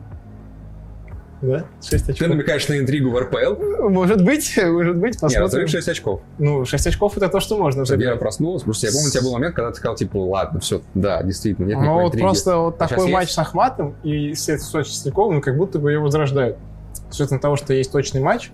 [1.43, 2.29] Да, 6 Ты очков.
[2.29, 3.89] намекаешь на интригу в РПЛ?
[3.91, 5.41] Может быть, может быть, Нет, посмотрим.
[5.43, 6.21] разрыв 6 очков.
[6.39, 8.19] Ну, 6 очков это то, что можно Вера забирать.
[8.19, 11.23] проснулась, просто я помню, у тебя был момент, когда ты сказал, типа, ладно, все, да,
[11.23, 12.23] действительно, нет Ну вот интриги.
[12.23, 13.35] просто вот А такой матч есть?
[13.35, 16.57] с Ахматом и с Сочи ну, как будто бы ее возрождают.
[17.11, 18.51] С учетом того, что есть точный матч,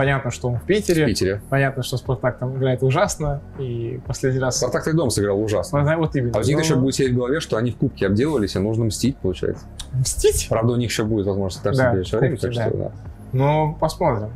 [0.00, 1.42] понятно, что он в в Питере, Питере.
[1.50, 4.56] понятно, что Спартак там играет ужасно, и последний раз...
[4.56, 5.82] Спартак и дом сыграл ужасно.
[5.82, 6.32] Ну, Вот именно.
[6.34, 8.58] А у них Ну, еще будет сидеть в голове, что они в кубке обделывались, и
[8.60, 9.66] нужно мстить, получается.
[9.92, 10.46] Мстить?
[10.48, 12.92] Правда, у них еще будет возможность там Да, еще время, так что да.
[13.32, 14.30] Ну, посмотрим.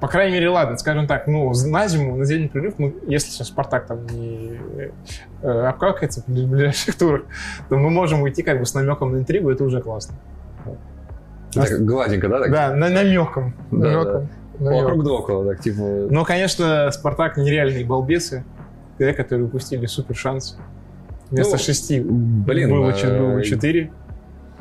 [0.00, 3.48] По крайней мере, ладно, скажем так, ну, на зиму, на зимний перерыв, мы, если сейчас
[3.48, 4.58] Спартак там не
[5.42, 7.24] э, обкакается в ближайших турах,
[7.68, 10.14] то мы можем уйти как бы с намеком на интригу, это уже классно.
[11.52, 12.40] Так гладенько, да?
[12.40, 12.50] Так?
[12.50, 13.54] Да, на намеком.
[13.70, 14.84] Да, намеком, намеком.
[14.86, 15.80] Вокруг да около, так, типа...
[16.10, 18.44] Ну, конечно, Спартак нереальные балбесы,
[18.98, 20.56] да, которые упустили супер шанс.
[21.30, 23.90] Вместо Ну, шести Блин, было, чет- было четыре.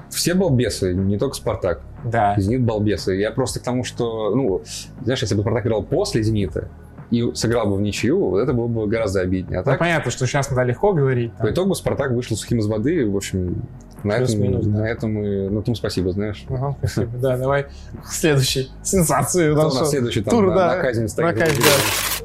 [0.09, 1.81] все балбесы, не только Спартак.
[2.03, 2.35] Да.
[2.37, 3.13] Зенит балбесы.
[3.15, 4.61] Я просто к тому, что, ну,
[5.03, 6.69] знаешь, если бы Спартак играл после Зенита
[7.11, 9.59] и сыграл бы в ничью, вот это было бы гораздо обиднее.
[9.59, 11.31] А Ну, так, понятно, что сейчас надо легко говорить.
[11.37, 11.47] там.
[11.47, 13.61] по итогу Спартак вышел сухим из воды, в общем,
[14.03, 14.79] на этом, Плюс-минус, да.
[14.79, 16.45] на этом и, на том спасибо, знаешь.
[16.49, 17.17] Ага, спасибо.
[17.17, 17.67] Да, давай
[18.05, 18.69] следующий.
[18.83, 19.53] Сенсацию.
[19.55, 21.35] Кто Ну у нас следующий там тур, на, да, на казнь стоит?
[21.35, 21.61] на казнь,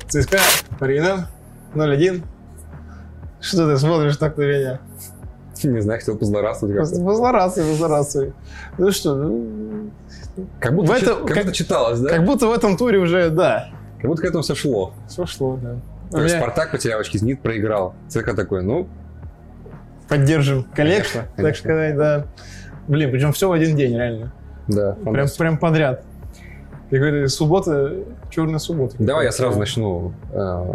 [0.08, 0.38] ЦСКА,
[0.78, 1.28] Парина,
[1.74, 2.22] 0-1.
[3.40, 4.80] Что ты смотришь так на меня?
[5.62, 6.76] Не знаю, хотел позлорадствовать.
[6.76, 8.32] Просто позлорадствуй, позлорадствуй.
[8.78, 9.90] Ну что, ну,
[10.60, 12.08] Как будто, В чит- этом- как как- будто читалось, да?
[12.10, 13.68] как будто в этом туре уже, да,
[14.00, 14.92] Как будто к этому все шло.
[15.08, 15.76] все шло, да.
[16.16, 17.94] Меня- Спартак потерял очки, Зенит проиграл.
[18.08, 18.86] ЦСКА такой, ну,
[20.08, 22.26] Поддержим коллекцию, Конечно, так сказать, да.
[22.86, 24.32] Блин, причем все в один день, реально.
[24.66, 26.02] да, Прям, прям подряд.
[26.90, 27.92] Говорю, суббота,
[28.30, 28.96] черная суббота.
[28.98, 30.74] Давай я сразу начну э,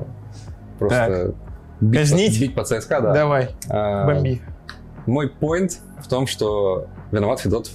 [0.77, 1.33] просто
[1.81, 2.35] бить, Казнить?
[2.37, 3.13] По, бить по ЦСКА, да.
[3.13, 4.41] Давай, А, бомби.
[5.07, 7.73] Мой поинт в том, что виноват Федотов.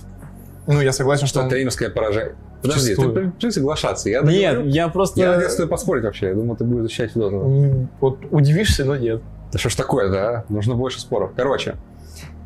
[0.69, 1.51] Ну, я согласен, что Что он...
[1.51, 2.35] тренерское поражение.
[2.63, 3.13] Подожди, Вчистую.
[3.15, 4.09] ты пришли соглашаться.
[4.09, 4.71] Я Нет, договорю.
[4.71, 5.21] я просто...
[5.21, 6.29] Я надеюсь, поспорить вообще.
[6.29, 7.89] Я думал, ты будешь защищать Федотова.
[8.01, 9.21] Вот удивишься, но нет.
[9.53, 10.45] Да что ж такое, да?
[10.49, 11.33] Нужно больше споров.
[11.37, 11.77] Короче,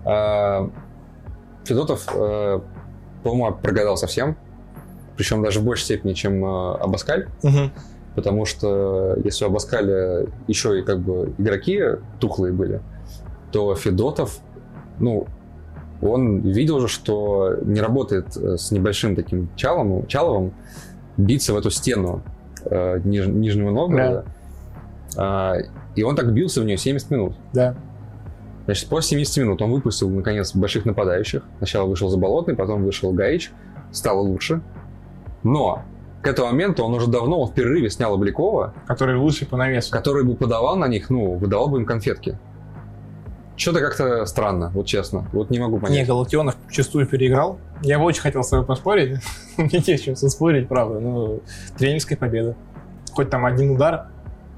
[0.05, 0.69] э,
[1.65, 2.61] Федотов, э,
[3.23, 4.37] по-моему, прогадал совсем.
[5.17, 7.29] Причем даже в большей степени, чем э, Абаскаль.
[8.15, 11.81] Потому что если у Абаскаля еще и как бы игроки
[12.21, 12.81] тухлые были,
[13.53, 14.38] то Федотов,
[14.99, 15.27] ну,
[16.03, 20.53] он видел же, что не работает с небольшим таким Чалом, Чаловым
[21.17, 22.23] биться в эту стену
[22.65, 24.25] э, Ниж- Нижнего Новгорода.
[25.16, 25.57] А,
[25.94, 27.35] и он так бился в нее 70 минут.
[27.53, 27.75] Да.
[28.64, 31.42] Значит, после 70 минут он выпустил, наконец, больших нападающих.
[31.59, 33.51] Сначала вышел Заболотный, потом вышел Гаич.
[33.90, 34.61] Стало лучше.
[35.42, 35.83] Но
[36.22, 39.90] к этому моменту он уже давно он в перерыве снял Обликова, Который лучший по навесу.
[39.90, 42.38] который бы подавал на них, ну, выдавал бы им конфетки.
[43.57, 45.29] Что-то как-то странно, вот честно.
[45.33, 46.07] Вот не могу Не, понять.
[46.07, 47.59] Галактионов чистую переиграл.
[47.83, 49.20] Я бы очень хотел с тобой поспорить.
[49.57, 51.01] Мне не с чем спорить, правда.
[51.01, 51.40] Но
[51.77, 52.57] тренерская победа.
[53.12, 54.07] Хоть там один удар,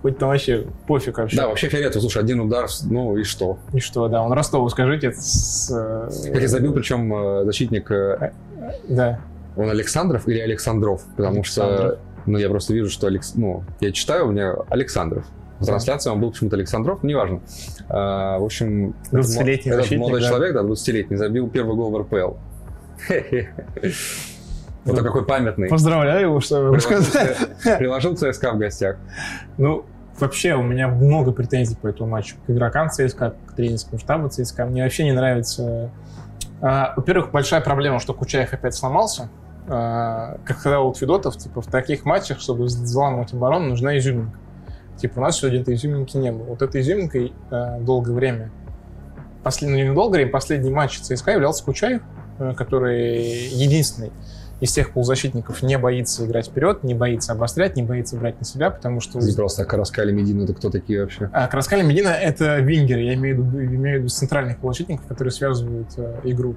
[0.04, 1.34] хоть там вообще пофиг вообще.
[1.38, 3.56] Да, вообще фиолетово, слушай, один удар, ну и что?
[3.72, 5.70] И что, да, он Ростову, скажите, с...
[5.74, 8.32] э, Как я забил, причем э, защитник, э,
[8.86, 9.18] Да.
[9.56, 11.00] он Александров или Александров?
[11.16, 11.78] Потому Александров.
[11.92, 13.34] что, ну, я просто вижу, что, Алекс...
[13.34, 15.24] ну, я читаю, у меня Александров.
[15.58, 17.40] В трансляции он был почему-то Александров, ну, неважно.
[17.88, 20.28] А, в общем, этот 20-летний мо- этот защитник, молодой да.
[20.28, 22.34] человек, да, 20-летний, забил первый гол в РПЛ.
[24.84, 25.68] Вот он какой памятный.
[25.68, 27.38] Поздравляю его, что я могу сказать.
[27.78, 28.96] Приложил ЦСКА в гостях.
[29.56, 29.86] Ну,
[30.20, 32.37] вообще, у меня много претензий по этому матчу.
[32.46, 34.66] К игрокам ЦСКА, к тренерскому штабу ЦСКА.
[34.66, 35.90] Мне вообще не нравится...
[36.61, 39.29] А, Во-первых, большая проблема, что Кучаев опять сломался.
[39.68, 44.38] А, Как сказал вот Федотов, типа, в таких матчах, чтобы взламывать оборону, нужна изюминка.
[44.96, 46.44] Типа, у нас сегодня этой изюминки не было.
[46.44, 48.50] Вот этой изюминкой а, долгое время,
[49.42, 49.70] послед...
[49.70, 52.03] ну, не долгое время, последний матч ЦСКА являлся Кучаев,
[52.38, 54.12] э, который единственный
[54.60, 58.70] из тех полузащитников не боится играть вперед, не боится обострять, не боится брать на себя,
[58.70, 59.18] потому что...
[59.18, 61.28] Не просто Караскали Медина, это кто такие вообще?
[61.32, 65.32] А, Караскали Медина— это вингеры, я имею в виду, имею в виду центральных полузащитников, которые
[65.32, 66.54] связывают э, игру.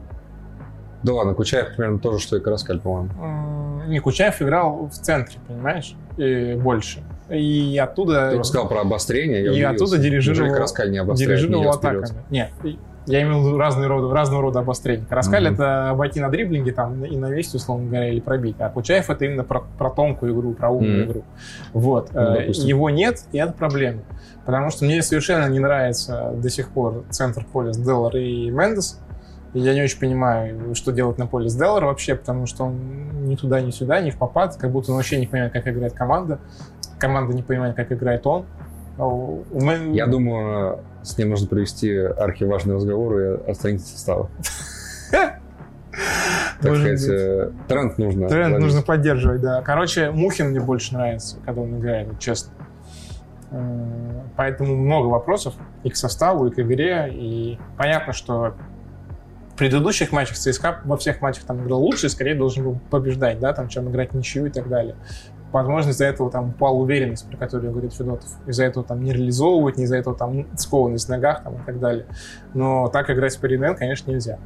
[1.03, 3.83] Да ладно, Кучаев примерно то же, что и Караскаль, по-моему.
[3.88, 7.03] Не, Кучаев играл в центре, понимаешь, и больше.
[7.29, 8.31] И оттуда...
[8.31, 9.75] Ты рассказал про обострение, я И удивился.
[9.83, 12.03] оттуда дирижировал- Неужели Караскаль не дирижировал вперед?
[12.05, 12.23] атаками.
[12.29, 12.49] Нет,
[13.08, 15.06] Я имел в виду разные рода, разного рода обострения.
[15.06, 15.54] Караскаль mm-hmm.
[15.54, 18.58] это обойти на дриблинге там и навесить, условно говоря, или пробить.
[18.60, 21.08] А Кучаев это именно про, про тонкую игру, про умную mm-hmm.
[21.08, 21.24] игру.
[21.72, 22.10] Вот.
[22.13, 24.02] Ну, э, Его нет, и это проблема.
[24.46, 29.00] Потому что мне совершенно не нравится до сих пор центр поля с Деллар и Мендес.
[29.54, 33.36] Я не очень понимаю, что делать на поле с Деллар вообще, потому что он ни
[33.36, 36.39] туда, ни сюда, ни в попад, как будто он вообще не понимает, как играет команда.
[37.00, 38.46] Команда не понимает, как играет он.
[39.93, 44.29] Я думаю, с ним нужно провести архиважный разговор и оценить состава.
[46.62, 48.27] Так сказать, э, тренд нужно.
[48.27, 49.62] Тренд нужно поддерживать, да.
[49.62, 52.51] Короче, Мухин мне больше нравится, когда он играет, честно.
[53.51, 57.10] Э, поэтому много вопросов и к составу, и к игре.
[57.12, 58.55] И понятно, что
[59.53, 63.39] в предыдущих матчах ЦСКА во всех матчах там играл лучше, и скорее должен был побеждать,
[63.39, 64.95] да, там, чем играть ничью и так далее.
[65.51, 68.29] Возможно, из-за этого там упала уверенность, про которую говорит Федотов.
[68.47, 71.79] Из-за этого там не реализовывать, не из-за этого там скованность в ногах там, и так
[71.79, 72.05] далее.
[72.53, 74.39] Но так играть с Париден, конечно, нельзя.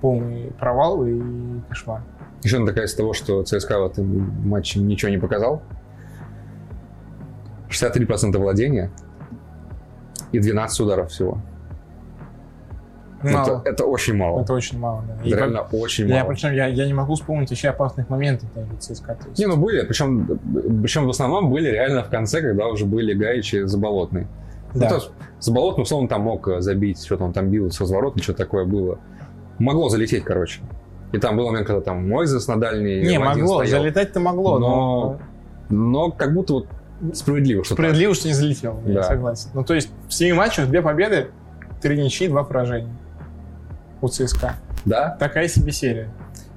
[0.00, 1.20] Полный провал и
[1.68, 2.02] кошмар.
[2.42, 5.62] Еще из того, что ЦСКА в этом матче ничего не показал.
[7.68, 8.90] 63% владения
[10.32, 11.38] и 12 ударов всего.
[13.22, 13.60] Мало.
[13.60, 14.42] Это, это очень мало.
[14.42, 15.28] Это очень мало, да.
[15.28, 15.74] И реально как...
[15.74, 16.32] очень я, мало.
[16.32, 19.18] Причем я, я не могу вспомнить еще опасных моментов даже ЦСКА.
[19.36, 20.38] Не, ну были, причем,
[20.82, 24.28] причем в основном были реально в конце, когда уже были Гаичи Заболотный.
[24.74, 24.84] Ну, да.
[24.84, 28.34] Ну, то есть Заболотный, условно, там мог забить, что-то он там бил с разворота, что
[28.34, 28.98] такое было.
[29.58, 30.60] Могло залететь, короче.
[31.12, 33.82] И там был момент, когда там Мойзес на дальней Не, могло, стоял.
[33.82, 34.68] залетать-то могло, но...
[34.68, 35.18] но...
[35.70, 36.66] Но как будто вот
[37.14, 38.20] справедливо, что Справедливо, так.
[38.20, 38.92] что не залетел, да.
[38.92, 39.50] я согласен.
[39.54, 41.28] Ну, то есть в семи матчах две победы,
[41.80, 42.94] три ничьи, два поражения
[44.00, 44.56] у ЦСКА.
[44.84, 45.16] Да?
[45.18, 46.08] Такая себе серия.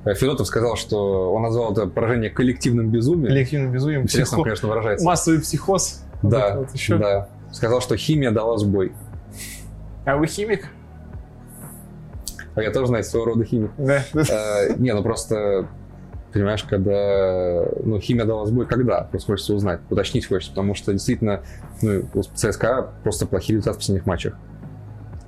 [0.05, 3.27] Э, Федотов сказал, что он назвал это поражение коллективным безумием.
[3.27, 4.03] Коллективным безумием.
[4.03, 4.43] Интересно, психо...
[4.43, 5.05] конечно, выражается.
[5.05, 6.03] Массовый психоз.
[6.23, 6.97] Да, вот, вот еще.
[6.97, 7.29] да.
[7.51, 8.93] Сказал, что химия дала сбой.
[10.05, 10.69] А вы химик?
[12.55, 13.71] А я тоже, знаете, своего рода химик.
[13.77, 14.03] Да.
[14.13, 15.67] А, не, ну просто,
[16.33, 19.01] понимаешь, когда, ну, химия дала сбой, когда?
[19.03, 21.43] Просто хочется узнать, уточнить хочется, потому что действительно,
[21.81, 24.35] ну, у ЦСКА просто плохие результаты в последних матчах.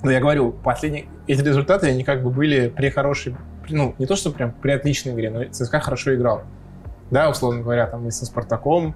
[0.04, 3.36] Но я говорю, последние эти результаты, они как бы были при хорошей,
[3.70, 6.44] ну, не то, что прям при отличной игре, но ЦСКА хорошо играл.
[7.10, 8.96] Да, условно говоря, там и со Спартаком,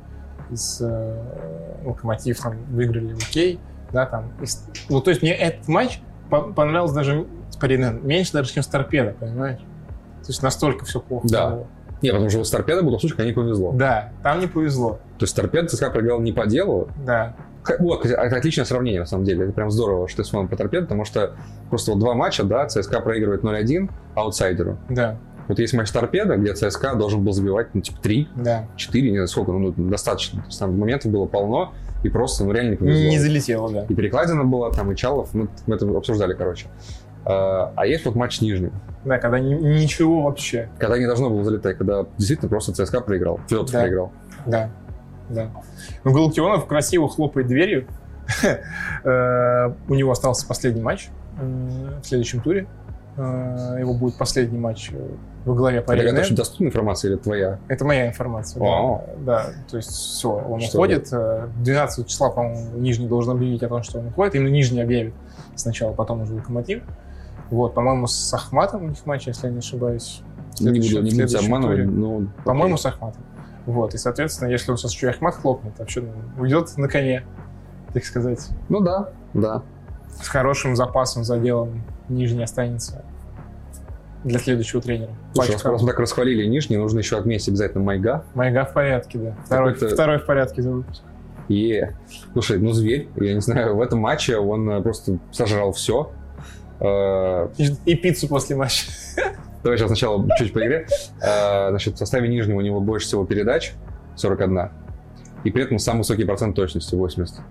[0.50, 3.60] и с э, Локомотив там выиграли окей,
[3.91, 4.32] да, там.
[4.41, 4.46] И,
[4.89, 7.26] ну, то есть мне этот матч понравился даже
[7.60, 9.60] Паринен, меньше даже, чем с Торпедо, понимаешь?
[9.60, 11.28] То есть настолько все плохо.
[11.30, 11.50] Да.
[11.50, 11.67] Было.
[12.02, 13.72] Нет, потому что с Торпедо был случай, когда не повезло.
[13.72, 15.00] Да, там не повезло.
[15.17, 16.89] То есть Торпедо ЦСКА проиграл не по делу.
[17.06, 17.36] Да.
[17.80, 19.45] Вот, это отличное сравнение, на самом деле.
[19.45, 21.36] Это прям здорово, что ты вспомнил про торпеду, потому что
[21.69, 24.77] просто вот два матча, да, ЦСКА проигрывает 0-1 аутсайдеру.
[24.89, 25.17] Да.
[25.47, 28.67] Вот есть матч торпеда, где ЦСКА должен был забивать, ну, типа, 3, да.
[28.75, 30.41] 4, не знаю сколько, ну, достаточно.
[30.41, 33.10] То есть там моментов было полно, и просто, ну, реально не повезло.
[33.10, 33.86] Не залетело, да.
[33.88, 36.67] И Перекладина была, там, и Чалов, мы, мы это обсуждали, короче.
[37.25, 38.73] А, а есть вот матч с Нижним.
[39.06, 40.69] Да, когда ни, ничего вообще.
[40.80, 43.82] Когда не должно было залетать, когда действительно просто ЦСКА проиграл, Федотов да.
[43.82, 44.12] проиграл.
[44.45, 44.69] Да,
[45.29, 45.51] да.
[46.03, 47.87] Ну, Галактионов красиво хлопает дверью,
[49.03, 52.67] Э, у него остался последний матч в следующем туре.
[53.15, 54.91] Э, его будет последний матч
[55.45, 57.59] во главе по Это очень доступная информация или твоя?
[57.67, 59.03] Это моя информация, да.
[59.19, 59.45] да.
[59.69, 61.09] То есть все, он что уходит.
[61.09, 64.35] 12 э, числа, по-моему, Нижний должен объявить о том, что он уходит.
[64.35, 65.13] Именно Нижний объявит
[65.55, 66.83] сначала, потом уже Локомотив.
[67.49, 70.21] Вот, по-моему, с Ахматом у них матч, если я не ошибаюсь.
[70.59, 72.23] Не буду, не буду обманывать, но...
[72.43, 73.21] По-моему, с Ахматом.
[73.67, 76.03] Вот, и, соответственно, если он сейчас еще Ахмат хлопнет, вообще
[76.39, 77.23] уйдет на коне
[77.93, 78.47] так сказать.
[78.69, 79.63] Ну да, да.
[80.21, 83.03] С хорошим запасом за делом Нижний останется
[84.23, 85.12] для следующего тренера.
[85.34, 88.23] Слушай, раз мы так расхвалили Нижний, нужно еще отметить обязательно Майга.
[88.34, 89.38] Майга в порядке, да.
[89.45, 91.03] Второй, второй в порядке за выпуск.
[91.49, 91.95] Е.
[92.34, 96.12] Слушай, ну зверь, я не знаю, в этом матче он э, просто сожрал все.
[96.80, 98.91] Э, и, и пиццу после матча.
[99.63, 100.88] Давай сейчас сначала чуть по игре.
[101.22, 103.74] Э, значит, в составе Нижнего у него больше всего передач,
[104.15, 104.70] 41.
[105.43, 107.41] И при этом самый высокий процент точности, 80.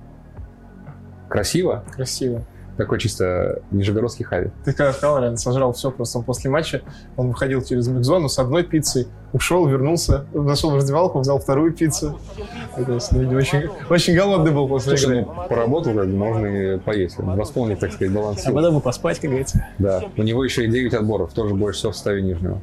[1.28, 1.84] Красиво?
[1.92, 2.44] Красиво.
[2.76, 4.50] Такой чисто нижегородский хави.
[4.64, 6.82] Ты когда сказал, реально сожрал все, просто он после матча,
[7.16, 12.18] он выходил через микзону с одной пиццей, ушел, вернулся, зашел в раздевалку, взял вторую пиццу.
[12.76, 15.32] Это, видимо, очень, очень голодный был после Слушай, игры.
[15.34, 18.52] Ну, поработал, как можно и поесть, восполнить, так сказать, баланс сил.
[18.52, 19.66] А потом бы поспать, как говорится.
[19.78, 22.60] Да, у него еще и 9 отборов, тоже больше всего в составе нижнего.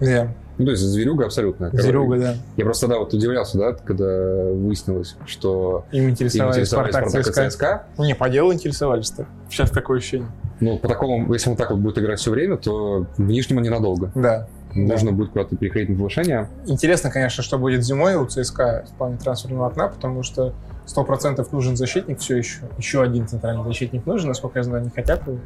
[0.00, 0.28] Yeah.
[0.60, 1.70] Ну, то есть зверюга абсолютно.
[1.72, 2.34] Зверюга, да.
[2.58, 7.32] Я просто тогда вот удивлялся, да, когда выяснилось, что им интересовались, им интересовались Спартак, Спартак
[7.32, 7.50] ЦСКА.
[7.50, 7.86] ЦСКА.
[7.96, 9.24] Ну, не, по делу интересовались-то.
[9.48, 10.28] Сейчас такое ощущение.
[10.60, 14.12] Ну, по такому, если он так вот будет играть все время, то в Нижнем ненадолго.
[14.14, 14.48] Да.
[14.74, 16.50] Нужно будет куда-то переходить на повышение.
[16.66, 20.52] Интересно, конечно, что будет зимой у ЦСКА в плане трансферного окна, потому что
[20.96, 22.60] 100% нужен защитник все еще.
[22.78, 25.38] Еще один центральный защитник нужен, насколько я знаю, не хотят его.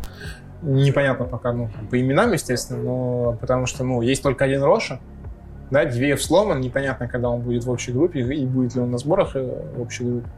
[0.62, 5.00] Непонятно пока, ну, по именам, естественно, но потому что, ну, есть только один Роша,
[5.70, 8.98] да, Дивеев сломан, непонятно, когда он будет в общей группе и будет ли он на
[8.98, 10.28] сборах э, в общей группе.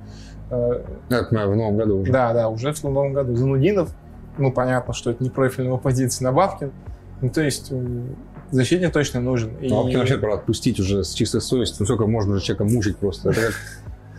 [0.51, 2.13] Э, это в новом году уже.
[2.13, 3.37] Да, да, уже в новом году.
[3.37, 3.91] Занудинов,
[4.39, 6.73] ну, понятно, что это не профильного позиции на Бабкин.
[7.21, 7.73] Ну, то есть
[8.51, 9.57] защитник точно нужен.
[9.61, 9.69] И...
[9.69, 11.79] Ну, а вообще пора отпустить уже с чистой совестью.
[11.81, 13.31] Ну, сколько можно уже человека мучить просто.
[13.31, 13.55] Это как,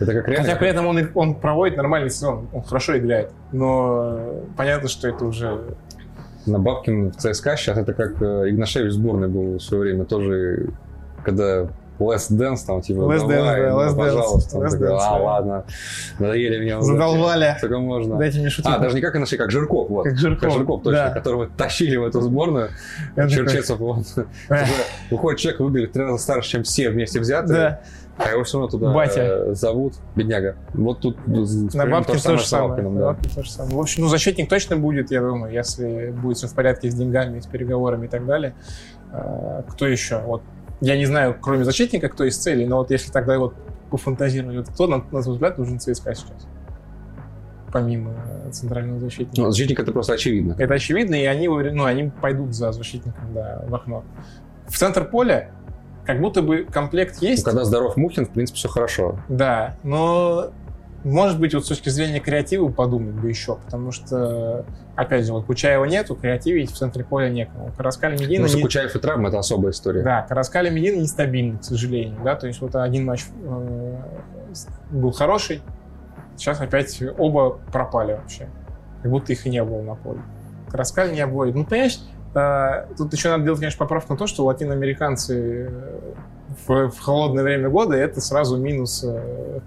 [0.00, 0.46] это как реально...
[0.46, 3.32] Хотя при этом он, он проводит нормальный сезон, он хорошо играет.
[3.52, 5.74] Но понятно, что это уже...
[6.46, 10.04] На Бабкин в ЦСКА сейчас это как э, Игнашевич сборной был в свое время.
[10.06, 10.70] Тоже,
[11.22, 11.68] когда
[11.98, 14.58] Less Dance, там, типа, Less давай, dance, да, ну, пожалуйста.
[14.58, 15.64] Он такой, а, ладно,
[16.18, 16.80] надоели меня.
[16.80, 17.56] Задолбали.
[17.60, 18.16] Только можно.
[18.16, 18.70] Дайте мне шутить.
[18.72, 20.04] А, даже не как Игнашевич, как Жирков, вот.
[20.04, 20.40] Как Жирков.
[20.40, 21.10] Как Жирков, точно, да.
[21.10, 22.70] которого тащили в эту сборную.
[23.16, 24.04] Черчесов, вот.
[25.10, 27.58] Выходит человек, выглядит три раза старше, чем все вместе взятые.
[27.58, 27.80] Да.
[28.18, 29.20] А его все равно туда Батя.
[29.20, 30.56] э, зовут, бедняга.
[30.74, 32.82] Вот тут На бабке то же самое.
[32.82, 33.16] На да.
[33.34, 33.76] то же самое.
[33.76, 37.38] В общем, ну, защитник точно будет, я думаю, если будет все в порядке с деньгами,
[37.38, 38.54] с переговорами и так далее.
[39.12, 40.20] А, Кто еще?
[40.26, 40.42] Вот
[40.80, 43.54] я не знаю, кроме защитника, кто из целей, но вот если тогда вот
[43.90, 46.46] пофантазировать, вот кто, на, на твой взгляд, нужен ЦСКА сейчас?
[47.72, 48.14] Помимо
[48.46, 49.40] э, центрального защитника.
[49.40, 50.54] Ну, защитник это просто очевидно.
[50.58, 54.04] Это очевидно, и они, ну, они пойдут за защитником да, в окно.
[54.66, 55.50] В центр поля
[56.08, 57.44] как будто бы комплект есть.
[57.44, 59.20] Ну, когда здоров Мухин, в принципе, все хорошо.
[59.28, 60.52] Да, но
[61.04, 64.64] может быть, вот с точки зрения креатива подумать бы еще, потому что,
[64.96, 67.70] опять же, вот Кучаева нету, креативить в центре поля некому.
[67.76, 68.46] Караскали Медина...
[68.48, 68.62] Ну, не...
[68.62, 70.02] Кучаев и травма— это особая история.
[70.02, 73.96] Да, Караскали Медина нестабильный, к сожалению, да, то есть вот один матч э,
[74.90, 75.60] был хороший,
[76.38, 78.48] сейчас опять оба пропали вообще,
[79.02, 80.22] как будто их и не было на поле.
[80.70, 81.54] Караскаль не обводит.
[81.54, 81.98] Ну, понимаешь,
[82.96, 85.70] тут еще надо делать, конечно, поправку на то, что латиноамериканцы
[86.66, 89.04] в, в холодное время года это сразу минус...
[89.06, 89.60] Э,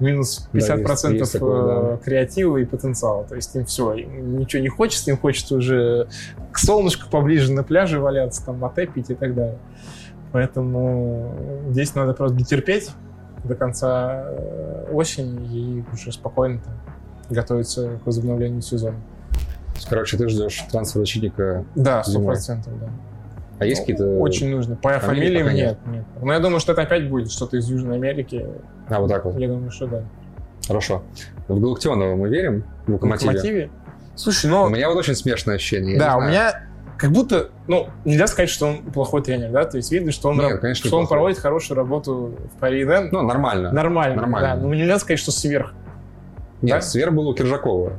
[0.00, 1.94] минус 50% Да, есть- есть такое, да.
[1.94, 3.24] э, креатива и потенциала.
[3.24, 6.08] То есть им все, им ничего не хочется, им хочется уже
[6.52, 9.58] к солнышку поближе на пляже валяться, там, латте пить и так далее.
[10.32, 11.34] Поэтому
[11.70, 12.90] здесь надо просто дотерпеть
[13.44, 15.46] до конца э, осени
[15.80, 16.74] и уже спокойно там,
[17.30, 18.96] готовиться к возобновлению сезона.
[19.88, 21.64] Короче, ты ждешь трансфер защитника.
[21.74, 22.88] Да, сто процентов, да.
[23.58, 24.04] А есть какие-то...
[24.18, 24.76] Очень нужно.
[24.76, 26.04] По фамилии фамилиям нет, нет.
[26.22, 28.46] Но я думаю, что это опять будет что-то из Южной Америки.
[28.88, 29.36] А, вот так вот.
[29.36, 30.04] Я думаю, что да.
[30.66, 31.02] Хорошо.
[31.48, 32.64] В Галактионова мы верим?
[32.86, 33.28] В Локомотиве?
[33.30, 33.70] Локомотиве?
[34.14, 34.64] Слушай, ну...
[34.64, 35.98] У меня вот очень смешное ощущение.
[35.98, 36.68] Да, у меня
[36.98, 40.38] как будто, ну, нельзя сказать, что он плохой тренер, да, то есть видно, что он,
[40.38, 41.16] Нет, раб- конечно, что он неплохой.
[41.16, 43.10] проводит хорошую работу в Пари Дэн.
[43.12, 43.70] Ну, нормально.
[43.72, 44.56] Нормально, нормально.
[44.56, 45.74] да, но нельзя сказать, что сверх.
[46.60, 46.80] Нет, да?
[46.80, 47.92] свер был у Киржакова.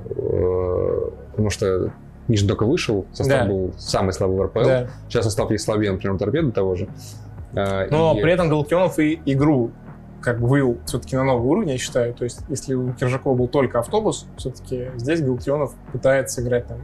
[1.40, 1.92] Потому что
[2.28, 3.46] Нижний только вышел, состав Да.
[3.46, 4.60] был самый слабый в РПЛ.
[4.66, 4.88] Да.
[5.08, 6.90] Сейчас состав есть слабее, например, торпеды того же.
[7.56, 9.72] Э, Но и- при этом Галактионов и игру
[10.22, 12.14] как бы вывел все-таки на новый уровень, я считаю.
[12.14, 16.78] То есть, если у Киржакова был только автобус, все-таки здесь Галактионов пытается играть там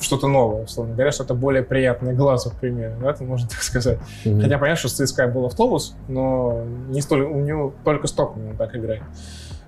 [0.00, 3.98] что-то новое, условно говоря, что-то более приятное глазу, к примеру, да, это можно так сказать.
[4.24, 4.40] Мгм.
[4.40, 8.74] Хотя понятно, что с ЦСКА был автобус, но не столь, у него только Стокман так
[8.74, 9.02] играет.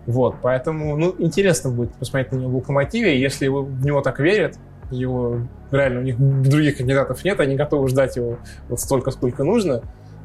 [0.07, 3.19] Вот, поэтому, ну, интересно будет посмотреть на него в Локомотиве.
[3.21, 4.57] Если его- в него так верят,
[4.91, 5.39] его
[5.71, 8.37] реально, у них других кандидатов нет, они готовы ждать его
[8.69, 9.83] вот столько, сколько нужно.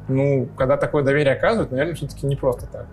[0.08, 2.86] Ну, когда такое доверие оказывают, наверное, все-таки не просто так.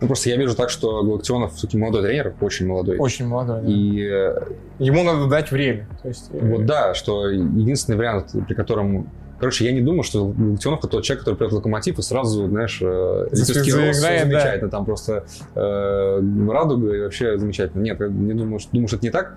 [0.00, 2.98] Ну, просто я вижу так, что Галактионов все-таки молодой тренер, очень молодой.
[2.98, 3.62] Очень молодой.
[3.62, 3.68] да.
[3.68, 4.34] И э,
[4.80, 5.86] Ему надо дать время.
[6.02, 9.08] То есть, э, вот да, что единственный вариант, при котором...
[9.42, 12.78] Короче, я не думаю, что Галактионов тот человек, который придет в локомотив и сразу, знаешь,
[12.80, 14.38] э, роз, всё заиграет, да.
[14.38, 15.24] замечательно, там просто
[15.56, 17.82] э, радуга и вообще замечательно.
[17.82, 19.36] Нет, я не думаю, что, думаю, что это не так.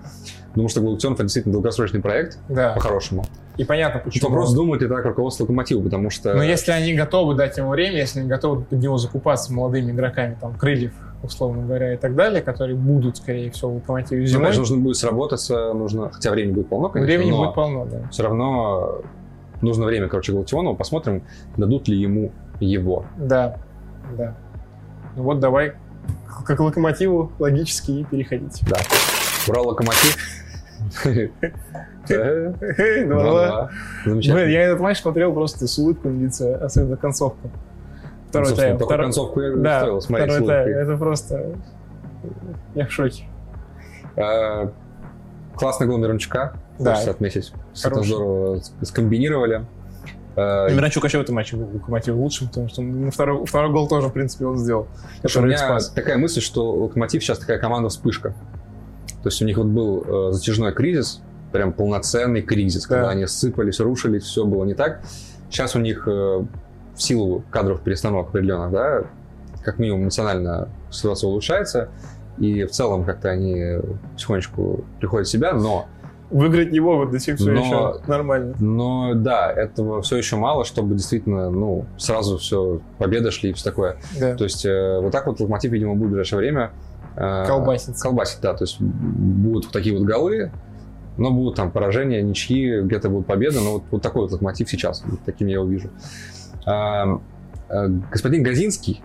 [0.54, 2.74] Думаю, что Галактионов это действительно долгосрочный проект, да.
[2.74, 3.24] по-хорошему.
[3.56, 4.28] И понятно, почему.
[4.28, 6.34] вопрос, думает ли так руководство локомотива, потому что...
[6.34, 10.38] Но если они готовы дать ему время, если они готовы под него закупаться молодыми игроками,
[10.40, 10.92] там, крыльев,
[11.24, 14.76] условно говоря, и так далее, которые будут, скорее всего, в локомотиве Ну, зимой, конечно, нужно
[14.76, 16.12] будет сработаться, нужно...
[16.12, 18.08] Хотя времени будет полно, конечно, времени будет полно, да.
[18.12, 19.02] все равно
[19.62, 20.76] нужно время, короче, Галактионову.
[20.76, 21.22] Посмотрим,
[21.56, 23.06] дадут ли ему его.
[23.16, 23.58] Да,
[24.16, 24.34] да.
[25.16, 25.72] Ну вот давай
[26.26, 28.60] к к локомотиву логически и переходить.
[28.68, 28.76] Да.
[29.48, 30.16] Урал Локомотив.
[31.04, 33.06] Эй, два-два.
[33.06, 33.70] два-два.
[34.04, 34.50] Замечательно.
[34.50, 37.50] Я этот матч смотрел просто с улыбкой на лице, особенно концовку.
[38.28, 38.78] Второй Собственно, тайм.
[38.78, 40.68] такую концовку я устроил, смотри, второй с тайм.
[40.76, 41.46] Это просто...
[42.74, 43.24] Я в шоке.
[44.16, 44.72] А,
[45.54, 47.52] Классный гол Мирончука, хочется отметить.
[47.84, 49.66] Это здорово скомбинировали.
[50.36, 53.88] А, Миранчук вообще в этом матче был локомотив лучшим, потому что ну, второй, второй гол
[53.88, 54.86] тоже, в принципе, он сделал.
[55.20, 55.88] Слушай, у меня спас.
[55.90, 58.34] такая мысль, что Локомотив сейчас такая команда вспышка.
[59.22, 61.22] То есть у них вот был э, затяжной кризис,
[61.52, 62.96] прям полноценный кризис, Да.
[62.96, 65.00] когда они сыпались, рушились, все было не так.
[65.50, 69.04] сейчас у них э, в силу кадров перестановок определенных, да,
[69.64, 71.88] как минимум эмоционально ситуация улучшается,
[72.38, 73.78] и в целом как-то они
[74.12, 75.86] потихонечку приходят в себя, но
[76.30, 78.54] Выиграть не могут до сих пор Но- еще нормально.
[78.58, 83.64] Но да, этого все еще мало, чтобы действительно, ну, сразу все, победа шли и все
[83.64, 83.96] такое.
[84.18, 84.34] Да.
[84.34, 86.72] То есть э, вот так вот Локомотив, видимо, будет в ближайшее время...
[87.16, 88.02] э, Колбаситься.
[88.02, 88.54] Колбасить, да.
[88.54, 90.50] То есть будут такие вот голы,
[91.16, 93.60] но будут там поражения, ничьи, где-то будут победы.
[93.60, 95.90] Но вот, вот такой вот Локомотив сейчас, вот таким я его вижу.
[96.66, 97.20] А,
[97.68, 99.00] э, господин Газинский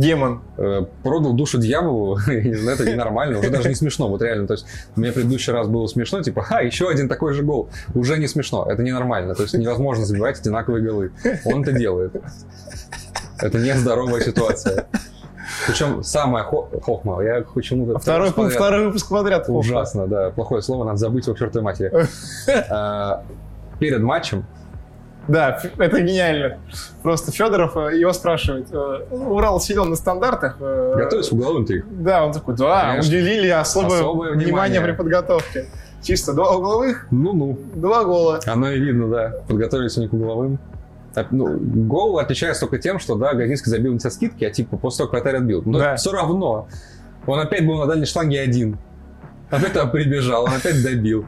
[0.00, 0.42] Демон.
[0.58, 5.10] э, продал душу дьяволу, это ненормально, уже даже не смешно, вот реально, то есть мне
[5.12, 8.82] предыдущий раз было смешно, типа, ха, еще один такой же гол, уже не смешно, это
[8.82, 11.12] ненормально, то есть невозможно забивать одинаковые голы,
[11.44, 12.12] он это делает,
[13.40, 14.86] это нездоровая ситуация.
[15.66, 17.98] Причем самая хо- хохма, я почему-то...
[17.98, 19.46] Второй, подряд- второй выпуск подряд.
[19.46, 19.64] плохо.
[19.66, 21.92] Ужасно, да, плохое слово, надо забыть его к чертовой матери.
[22.68, 23.24] А,
[23.78, 24.44] Перед матчем
[25.28, 26.58] Да, это гениально.
[27.02, 28.68] Просто Федоров э, его спрашивает.
[28.72, 30.56] э, Урал силен на стандартах.
[30.60, 31.84] э, готовится в угловым ты.
[31.90, 33.08] Да, он такой, да, Конечно.
[33.10, 34.46] уделили особое, Особое внимание
[34.80, 34.82] внимание.
[34.82, 35.66] при подготовке.
[36.02, 37.58] Чисто два угловых, Ну-ну.
[37.74, 38.38] два гола.
[38.46, 39.32] Оно и видно, да.
[39.48, 40.58] Подготовились они к угловым.
[41.30, 44.98] Ну, гол отличается только тем, что, да, Газинский забил не со скидки, а типа после
[44.98, 45.62] того, как вратарь отбил.
[45.64, 45.96] Но Да.
[45.96, 46.68] все равно.
[47.26, 48.76] Он опять был на дальней шланге один.
[49.50, 51.24] Опять туда прибежал, он опять добил.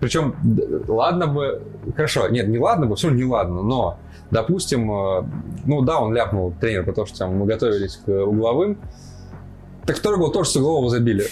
[0.00, 0.34] Причем,
[0.88, 1.62] ладно бы...
[1.94, 3.98] Хорошо, нет, не ладно бы, все не ладно, но,
[4.30, 5.24] допустим, э,
[5.64, 8.78] ну да, он ляпнул тренер, потому что там, мы готовились к угловым.
[9.86, 11.24] Так второй гол тоже с углового забили.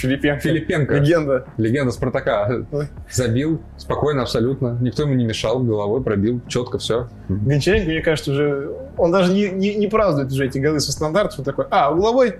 [0.00, 0.40] Филиппенко.
[0.40, 0.94] Филиппенко.
[0.94, 1.44] Легенда.
[1.58, 2.64] Легенда Спартака.
[2.72, 2.88] Ой.
[3.10, 4.78] Забил, спокойно абсолютно.
[4.80, 7.08] Никто ему не мешал, головой пробил, четко все.
[7.28, 8.70] Гончаренко, мне кажется, уже...
[8.96, 11.40] Он даже не, не, не празднует уже эти голы со стандартов.
[11.40, 12.36] Он такой, а, угловой?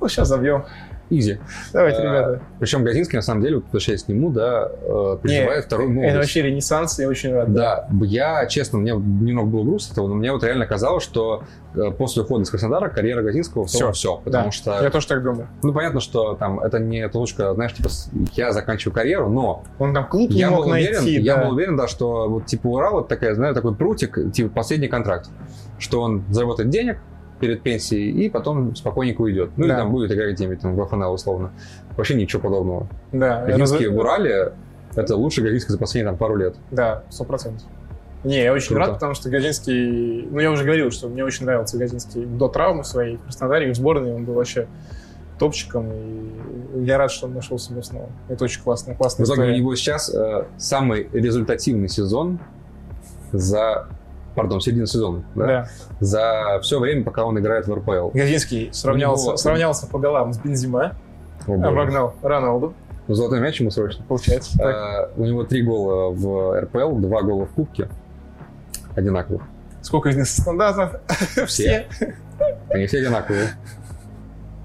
[0.00, 0.64] Ну, сейчас забьем.
[1.10, 1.38] Изи.
[1.72, 2.40] Давайте, Э, ребята.
[2.60, 5.94] Причем Газинский, на самом деле, вот, возвращаясь к нему, да, э, переживает Не, вторую Это
[5.96, 6.16] молодость.
[6.18, 7.52] вообще ренессанс, я очень рад.
[7.52, 11.44] Да, я, честно, мне немного было грустно этого, но мне вот реально казалось, что
[11.74, 15.22] э, после ухода из Краснодара карьера Газинского все, все, потому Да, что, Я тоже так
[15.22, 15.48] думаю.
[15.62, 17.88] ну, понятно, что там это не точка, знаешь, типа,
[18.34, 21.20] я заканчиваю карьеру, но Он там клуб не я мог был уверен, найти.
[21.20, 21.44] я да.
[21.44, 25.28] был уверен, да, что вот типа Урал вот такая, знаешь, такой прутик, типа последний контракт,
[25.78, 26.98] что он заработает денег
[27.40, 29.50] перед пенсией и потом спокойненько уйдет.
[29.56, 29.78] Ну или Да.
[29.78, 31.52] там будет играть где-нибудь там в ФНЛ условно.
[31.96, 32.88] Вообще ничего подобного.
[33.12, 34.52] Да, Газинский раз- в Урале
[34.96, 36.56] это лучший Газинский за последние там пару лет.
[36.70, 37.66] Да, сто процентов.
[38.22, 38.80] Не, я очень Круто.
[38.86, 40.22] рад, потому что Газинский...
[40.30, 43.76] Ну, я уже говорил, что мне очень нравился Газинский до травмы своей в Краснодаре, в
[43.76, 44.66] сборной он был вообще
[45.38, 48.08] топчиком, и я рад, что он нашел себя снова.
[48.28, 52.38] Это очень классно, В классная итоге у него сейчас э, самый результативный сезон
[53.32, 53.88] за,
[54.34, 55.46] пардон, середина сезона, да?
[55.46, 55.68] Да.
[56.00, 58.10] за все время, пока он играет в РПЛ.
[58.14, 60.92] Газинский сравнялся, него- сравнялся по голам с Бензима,
[61.46, 62.74] О, обогнал Роналду,
[63.06, 64.04] Ну, Золотой мяч ему срочно.
[64.08, 64.60] получается.
[64.62, 67.88] Э, у него три гола в РПЛ, два гола в Кубке.
[68.96, 69.42] Одинаковых.
[69.82, 71.00] Сколько из них стандартов?
[71.46, 71.86] Все.
[72.70, 73.48] Они все одинаковые.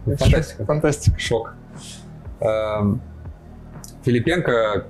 [0.05, 0.65] Фантастика.
[0.65, 1.19] Фантастика.
[1.19, 1.53] Шок.
[2.39, 3.01] Эм,
[4.03, 4.85] Филипенко,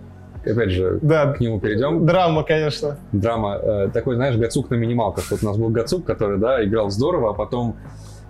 [0.49, 2.05] опять же, Да, к нему перейдем.
[2.05, 2.97] драма, конечно.
[3.11, 3.59] Драма.
[3.61, 5.29] Э, такой, знаешь, Гацук на минималках.
[5.31, 7.75] Вот у нас был Гацук, который, да, играл здорово, а потом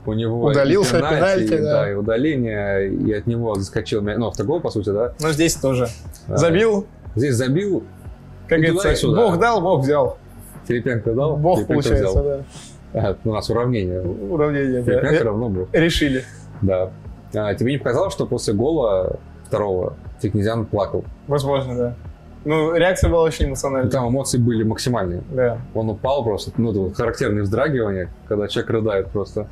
[0.05, 1.91] у него и Удалился, пенальти, и, да.
[1.91, 4.01] и удаление, и от него заскочил.
[4.01, 5.13] Ну, автогол, по сути, да.
[5.21, 5.87] Но здесь тоже.
[6.27, 7.83] Э, Забил, Здесь забил,
[8.47, 9.21] как и говорится, сюда.
[9.23, 10.17] Бог дал, Бог взял.
[10.67, 11.35] Филипенко дал.
[11.37, 12.23] Бог, Филипенко получается, взял.
[12.23, 12.43] да.
[12.93, 14.01] Ага, у нас уравнение.
[14.01, 14.91] Уравнение, да.
[14.91, 15.67] Филипенко Э, равно был.
[15.73, 16.23] Решили.
[16.61, 16.91] Да.
[17.35, 21.03] А, тебе не показалось, что после гола второго Фикнезян плакал?
[21.27, 21.95] Возможно, да.
[22.45, 23.91] Ну, реакция была очень эмоциональная.
[23.91, 25.23] там эмоции были максимальные.
[25.31, 25.57] Да.
[25.73, 29.47] Он упал просто, ну, это вот характерные вздрагивания, когда человек рыдает просто.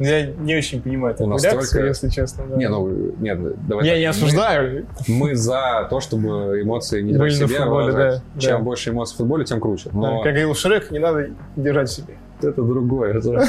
[0.00, 2.44] Я не очень понимаю такую настолько- реакцию, если честно.
[2.48, 2.56] Да.
[2.56, 2.88] Не, ну,
[3.20, 4.00] нет, давай я так.
[4.00, 4.86] не Мы- осуждаю.
[5.06, 8.22] Мы, за то, чтобы эмоции не Были на себе, футболе, выражать.
[8.34, 8.64] да, Чем да.
[8.64, 9.90] больше эмоций в футболе, тем круче.
[9.92, 12.14] Но Как говорил Шрек, не надо держать в себе.
[12.42, 13.18] это другое.
[13.18, 13.44] это-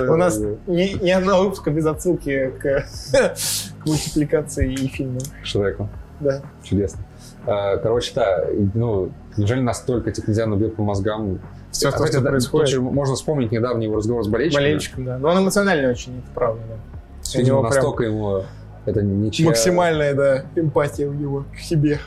[0.00, 5.20] У нас ни, ни одного выпуска без отсылки к, к мультипликации и фильмам.
[5.44, 5.88] Шреку.
[6.20, 6.42] Да.
[6.64, 7.00] Чудесно.
[7.48, 8.44] А, Короче, да,
[8.74, 11.40] ну, неужели настолько Фикнезян убил по мозгам?
[11.70, 12.66] Все, что, Опять что же, да, происходит.
[12.66, 14.64] тоже можно вспомнить недавний его разговор с болельщиками.
[14.64, 15.18] Болельщиком, да.
[15.18, 16.74] Но он эмоциональный очень, это правда, да.
[17.38, 18.42] Видимо, него прям настолько ему
[18.86, 19.46] это ничья...
[19.46, 21.98] максимальная, да, эмпатия у него к себе.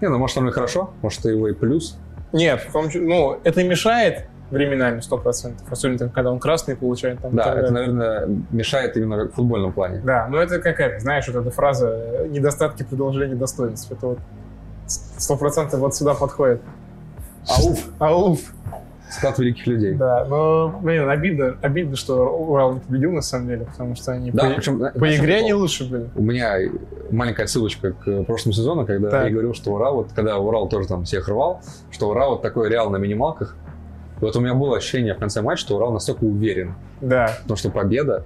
[0.00, 1.98] Не, ну, может, оно и хорошо, может, это его и плюс.
[2.32, 5.66] Нет, в том числе, ну, это мешает временами, сто процентов.
[5.70, 7.20] Особенно, там, когда он красный получает.
[7.20, 10.00] Там, Да, это, наверное, мешает именно в футбольном плане.
[10.04, 13.90] Да, но это какая-то, знаешь, вот эта фраза э, «недостатки продолжения достоинств».
[13.90, 14.18] Это вот
[14.86, 16.60] сто процентов вот сюда подходит.
[17.48, 17.88] Ауф!
[17.98, 18.40] Ауф!
[19.10, 19.92] Склад великих людей.
[19.94, 24.30] Да, но, блин, обидно, обидно, что Урал не победил, на самом деле, потому что они
[24.30, 26.08] Да, по, причем, по знаешь, игре они лучше были.
[26.16, 26.56] У меня
[27.10, 29.24] маленькая ссылочка к прошлому сезону, когда Так.
[29.26, 31.60] я говорил, что Урал, вот когда Урал тоже там всех рвал,
[31.90, 33.54] что Урал вот такой реал на минималках.
[34.18, 37.32] И вот у меня было ощущение в конце матча, что Урал настолько уверен, Да.
[37.42, 38.24] потому что победа,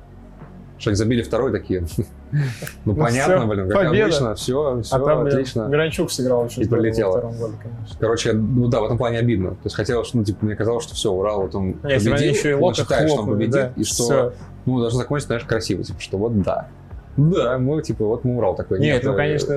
[0.79, 1.85] что они забили второй такие.
[2.33, 2.41] Ну,
[2.85, 4.05] Ну, понятно, всё, блин, как победа.
[4.05, 5.67] обычно, все, все а там отлично.
[5.69, 7.13] Миранчук сыграл очень И прилетело.
[7.13, 7.97] во втором голе, конечно.
[8.01, 9.51] Короче, ну да, в этом плане обидно.
[9.51, 12.51] То есть хотелось, ну, типа, мне казалось, что все, Урал, вот он Нет, победил, еще
[12.51, 14.33] и он считает, что он победит, да, и что, всё.
[14.67, 16.69] ну, должно закончиться, знаешь, красиво, типа, что вот да.
[17.17, 18.79] Да, мы, типа, вот мы Урал такой.
[18.81, 19.55] Нет, ну, э, конечно,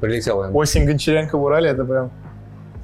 [0.00, 2.10] Прилетело осень Гончаренко в Урале это прям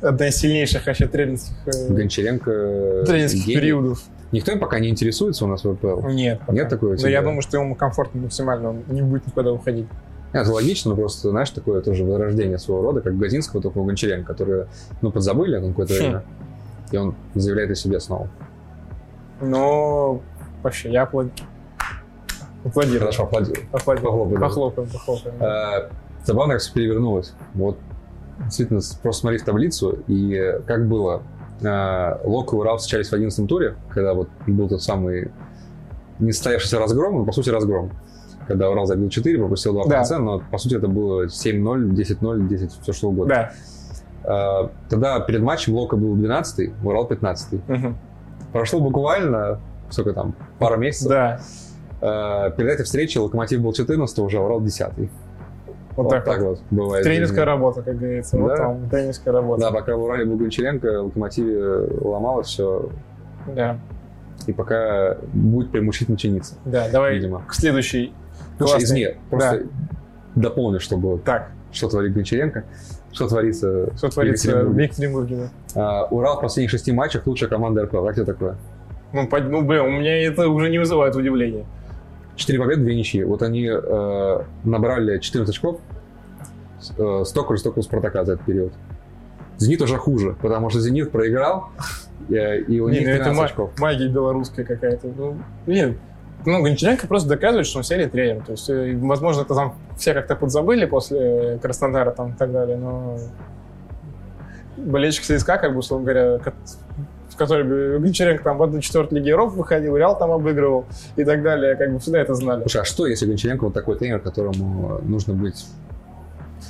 [0.01, 3.05] одна из сильнейших вообще тренерских, э, Гончаренко...
[3.07, 3.61] тренерских гений.
[3.61, 4.03] периодов.
[4.33, 6.09] Никто им пока не интересуется у нас в РПЛ.
[6.09, 6.41] Нет.
[6.41, 6.53] пока.
[6.53, 9.87] Нет такого Да я думаю, что ему комфортно максимально, он не будет никуда уходить.
[10.33, 13.85] Нет, Это логично, но просто, знаешь, такое тоже возрождение своего рода, как Газинского, только у
[13.85, 14.67] Гончаренко, которые,
[15.01, 15.97] ну, подзабыли на какое-то Хм.
[15.97, 16.25] время,
[16.91, 18.29] и он заявляет о себе снова.
[19.41, 20.21] Но
[20.63, 21.29] вообще, я аплод...
[22.65, 23.01] аплодирую.
[23.01, 23.67] Хорошо, аплодирую.
[23.73, 24.13] Аплодирую.
[24.13, 24.41] Похлопаем.
[24.41, 25.43] Похлопаем, похлопаем.
[25.43, 25.89] Э,
[26.25, 27.35] Забавно, как все перевернулось.
[27.55, 27.79] Вот
[28.41, 31.23] действительно, просто смотри в таблицу, и как было.
[31.63, 35.31] Э, Лок и Урал встречались в 11 туре, когда вот был тот самый
[36.19, 37.91] не состоявшийся разгром, но по сути разгром.
[38.47, 39.97] Когда Урал забил 4, пропустил 2 в Да.
[39.97, 43.51] конце, но по сути это было 7-0, 10-0, 10, все что угодно.
[44.25, 44.63] Да.
[44.65, 47.97] Э, Тогда перед матчем Лока был 12 Урал 15 Мгм.
[48.53, 49.59] Прошло буквально,
[49.91, 51.09] сколько там, пару месяцев.
[51.09, 51.41] Да.
[52.01, 55.11] Э, Перед этой встречей Локомотив был 14 уже, а Урал 10
[55.97, 56.39] Вот, так, вот.
[56.41, 57.05] вот бывает.
[57.05, 58.37] Тренерская работа, как говорится.
[58.37, 58.57] Вот Да.
[58.57, 59.63] там тренерская работа.
[59.63, 62.91] Да, пока в Урале был Гончаренко, в Локомотиве ломалось все,
[63.55, 63.79] Да.
[64.47, 67.43] и пока будет примучительно чиниться, Да, давай видимо.
[67.49, 68.13] к следующей.
[68.59, 68.85] Слушай, классной.
[68.85, 69.63] извини, просто
[70.35, 72.65] дополню, чтобы Так, что творит Гончаренко,
[73.13, 75.37] что творится что творится в Екатеринбурге.
[75.75, 76.03] Да?
[76.03, 78.05] А, Урал в последних шести матчах лучшая команда РПЛ.
[78.05, 78.57] Как тебе такое?
[79.13, 81.65] Ну, ну, блин, у меня это уже не вызывает удивления.
[82.37, 83.25] Четыре победы, две ничьи.
[83.25, 85.81] Вот они э, набрали 14 очков,
[86.97, 88.73] э, столько же, столько у Спартака за этот период.
[89.59, 91.71] Зенит уже хуже, потому что Зенит проиграл,
[92.29, 93.71] э, и у Не, них ну это 13 очков.
[93.79, 95.09] магия белорусская какая-то.
[95.17, 95.97] Ну, нет.
[96.45, 98.45] Ну, Гончаренко просто доказывает, что он серия тренер.
[98.45, 102.77] То есть, э, возможно, это там все как-то подзабыли после Краснодара там и так далее,
[102.77, 103.19] но
[104.77, 106.39] болельщик ЦСКА, как бы, условно говоря,
[107.37, 111.77] в которой Гончаренко там в 1-4 Лиги Европы выходил, Реал там обыгрывал и так далее,
[111.77, 112.61] как бы всегда это знали.
[112.63, 115.67] Слушай, а что, если Гончаренко вот такой тренер, которому нужно быть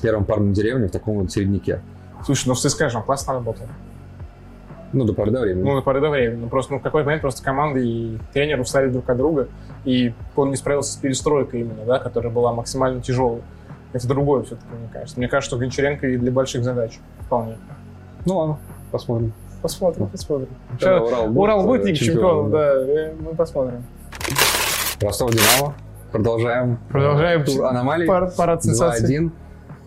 [0.02, 1.80] первым парнем деревни в таком вот середняке?
[2.24, 3.66] Слушай, ну в ЦСКА же он классно работал.
[4.92, 5.62] Ну, до поры до времени.
[5.62, 6.40] Ну, до поры до времени.
[6.40, 9.48] Ну, просто ну, в какой-то момент просто команда и тренер устали друг от друга,
[9.84, 13.42] и он не справился с перестройкой именно, да, которая была максимально тяжелой.
[13.92, 15.16] Это другое все-таки, мне кажется.
[15.16, 17.56] Мне кажется, что Гончаренко и для больших задач вполне.
[18.24, 18.58] Ну ладно,
[18.90, 19.32] посмотрим.
[19.66, 20.48] Посмотрим, посмотрим.
[20.78, 23.84] Когда Сейчас Урал Урал будет, будет э, чемпионом, чемпионов, да, э, мы посмотрим.
[25.00, 25.74] Ростов Динамо.
[26.12, 26.78] Продолжаем.
[26.88, 27.44] Продолжаем.
[27.44, 28.06] Тур аномалий.
[28.06, 29.18] Пар- парад сенсаций.
[29.18, 29.30] 2-1.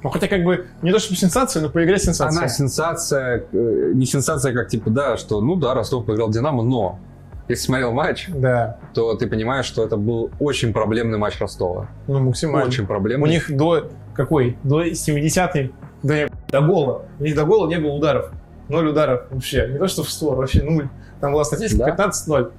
[0.03, 2.37] Ну, хотя как бы не то чтобы сенсация, но по игре сенсация.
[2.39, 6.99] Она сенсация, э, не сенсация, как типа, да, что, ну да, Ростов проиграл Динамо, но
[7.47, 11.87] если смотрел матч, Да, то ты понимаешь, что это был очень проблемный матч Ростова.
[12.07, 12.67] ну максимально.
[12.67, 13.29] Очень У проблемный.
[13.29, 14.57] них до какой?
[14.63, 15.71] До 70-й,
[16.03, 17.03] до, до гола.
[17.19, 18.31] У них до гола не было ударов.
[18.69, 19.67] Ноль ударов вообще.
[19.67, 20.87] Не то, что в створ, вообще нуль.
[21.19, 22.09] Там была статистика Да?
[22.09, 22.51] 15-0.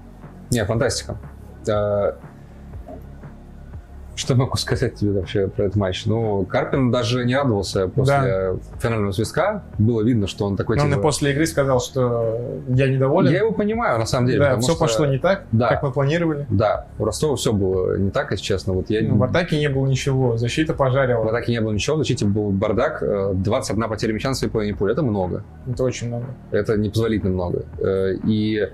[0.51, 1.17] Не, фантастика.
[4.21, 6.05] Что могу сказать тебе вообще про этот матч?
[6.05, 9.63] Ну, Карпин даже не радовался после финального свистка.
[9.79, 13.33] Было видно, что он такой, Но он и типа, после игры сказал, что я недоволен.
[13.33, 14.41] Я его понимаю, на самом деле.
[14.41, 15.69] да, все что- пошло не так, Да.
[15.71, 16.47] как мы планировали.
[16.51, 18.75] Да, у Ростова все было не так, если честно.
[18.75, 19.01] Вот я...
[19.09, 21.25] Ну, в атаке не было ничего, защита В пожарила.
[21.27, 23.03] атаке не было ничего, в защите был бардак.
[23.03, 24.93] э, 21 потеря мяча на своей половине поля.
[24.93, 25.45] Это много.
[25.67, 26.27] Это очень много.
[26.51, 27.65] Это непозволительно много.
[27.79, 28.69] Э, И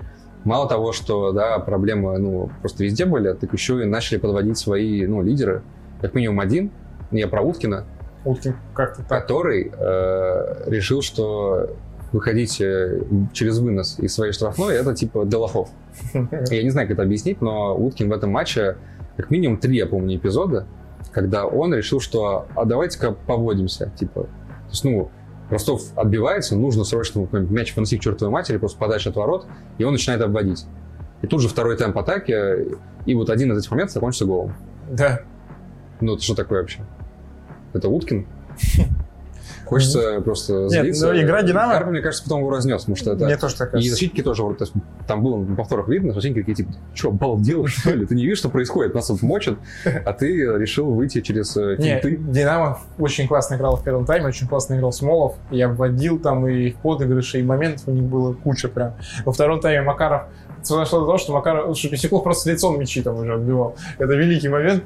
[0.47, 5.05] мало того, что да, проблемы ну, просто везде были, так еще и начали подводить свои
[5.05, 5.61] ну, лидеры.
[6.01, 6.71] Как минимум один,
[7.11, 7.85] я про Уткина,
[8.23, 9.21] Уткин как-то так.
[9.21, 11.69] который э, решил, что
[12.11, 15.69] выходить э, через вынос из своей штрафной это типа Делахов.
[16.13, 18.77] Я не знаю, как это объяснить, но Уткин в этом матче
[19.17, 20.67] как минимум три, я помню, эпизода,
[21.11, 24.23] когда он решил, что а давайте-ка поводимся, типа.
[24.23, 25.09] То есть, ну,
[25.49, 29.45] Ростов отбивается, нужно срочно мяч поносить к чертовой матери, просто подальше от ворот,
[29.77, 30.65] и он начинает обводить.
[31.21, 34.53] И тут же второй темп атаки, и вот один из этих моментов закончится голом.
[34.89, 35.21] Да.
[36.01, 36.81] Ну, это что такое вообще?
[37.73, 38.27] Это Уткин?
[39.67, 41.07] Хочется просто Нет, злиться.
[41.13, 43.25] ну, игра «Динамо»- Карпин, мне кажется, потом его разнес, потому что это...
[43.25, 43.91] Мне тоже так И кажется.
[43.91, 44.73] защитники тоже, вот, то есть,
[45.07, 48.05] там было на повторах видно, защитники такие, типа, что, бал делаешь, что ли?
[48.05, 48.93] Ты не видишь, что происходит?
[48.95, 49.55] Нас вот мочат,
[50.05, 52.17] а ты решил выйти через э, финты.
[52.17, 55.35] Динамо очень классно играл в первом тайме, очень классно играл Смолов.
[55.51, 58.93] Я вводил там и подыгрыши, и моментов у них было куча прям.
[59.25, 60.23] Во втором тайме Макаров
[60.67, 63.75] дошло до того, что Макаров, что Писяков просто лицом мячи там уже отбивал.
[63.97, 64.83] Это великий момент,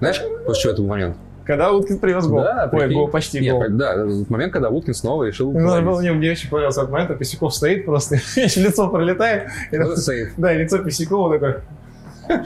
[0.00, 1.16] Знаешь, после чего этот момент?
[1.44, 2.40] Когда Уткин привез гол.
[2.42, 2.94] Да, Ой, прикинь.
[2.96, 3.64] гол, почти Нет, гол.
[3.70, 7.10] да, этот момент, когда Уткин снова решил надо было, мне, мне очень понравился этот момент,
[7.10, 10.32] а Писяков стоит просто, в лицо пролетает, и Вот сейф.
[10.36, 11.62] да, и лицо Писякова такое,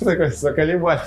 [0.00, 1.00] такое, заколебали.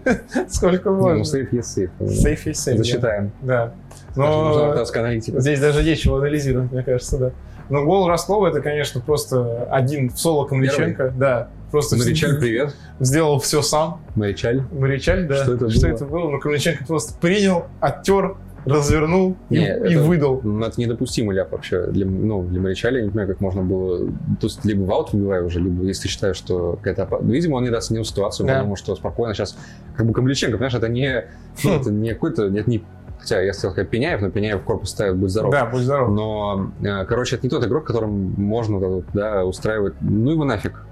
[0.48, 1.18] Сколько можно.
[1.18, 1.90] Ну, сейф есть сейф.
[2.08, 2.78] Сейф есть сейф.
[2.78, 3.32] Засчитаем.
[3.42, 3.72] Да.
[4.14, 7.30] Но здесь даже есть чего анализировать, мне кажется, да.
[7.68, 11.12] Но гол Ростова это, конечно, просто один в соло Камличенко.
[11.16, 11.48] Да.
[11.70, 12.74] Просто Маричаль, привет.
[13.00, 14.00] сделал все сам.
[14.14, 14.62] Маричаль.
[14.72, 15.42] Маричаль, да.
[15.42, 15.94] Что это Что было?
[15.94, 16.30] это было?
[16.30, 20.40] Ну, Камличенко просто принял, оттер, развернул и, Не, и это- выдал.
[20.42, 21.86] Ну, это недопустимо ляп вообще.
[21.86, 24.06] Для, ну, для Маричаля, я не понимаю, как можно было...
[24.40, 27.02] То есть, либо в аут выбивай уже, либо если ты считаешь, что какая-то...
[27.02, 28.54] опа- Видимо, он недооценил ситуацию, Да.
[28.54, 29.56] потому что спокойно сейчас...
[29.96, 31.24] Как бы Камличенко, понимаешь, это не...
[31.64, 31.80] Ну, Хм.
[31.80, 32.48] это не какой-то...
[32.48, 32.82] Нет, не...
[33.18, 35.50] Хотя я хотел сказать Пеняев, но Пеняев в корпус ставит, будь здоров.
[35.50, 36.10] Да, будь здоров.
[36.10, 39.94] Но, э, короче, это не тот игрок, которым можно да, устраивать.
[40.00, 40.84] Ну его нафиг.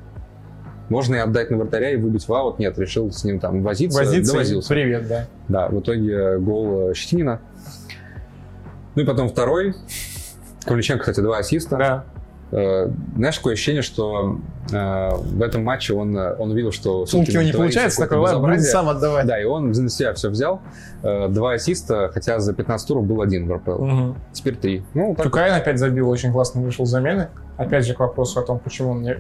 [0.89, 2.59] Можно и отдать на вратаря и выбить в аут.
[2.59, 3.99] Нет, решил с ним там возиться.
[3.99, 4.32] Возиться.
[4.32, 4.68] довозился.
[4.68, 5.26] Привет, да.
[5.49, 7.41] Да, в итоге гол э, Щетинина.
[8.95, 9.74] Ну и потом второй.
[10.64, 11.76] Ковличенко, кстати, два ассиста.
[11.76, 12.05] Да.
[12.53, 14.39] Э, знаешь, такое ощущение, что
[14.70, 17.05] э, в этом матче он, э, он увидел, что...
[17.07, 18.70] Сумки всё-таки не творится получается, такой, ладно, безобразие.
[18.70, 19.26] сам отдавать.
[19.26, 20.61] Да, и он на себя все взял.
[21.03, 23.85] Э, два ассиста, хотя за 15 туров был один в РПЛ.
[23.85, 24.16] Мгм.
[24.32, 24.85] Теперь три.
[24.95, 27.28] Ну, так Тюкаин опять забил, очень классно вышел с замены.
[27.57, 29.16] Опять же к вопросу о том, почему он не,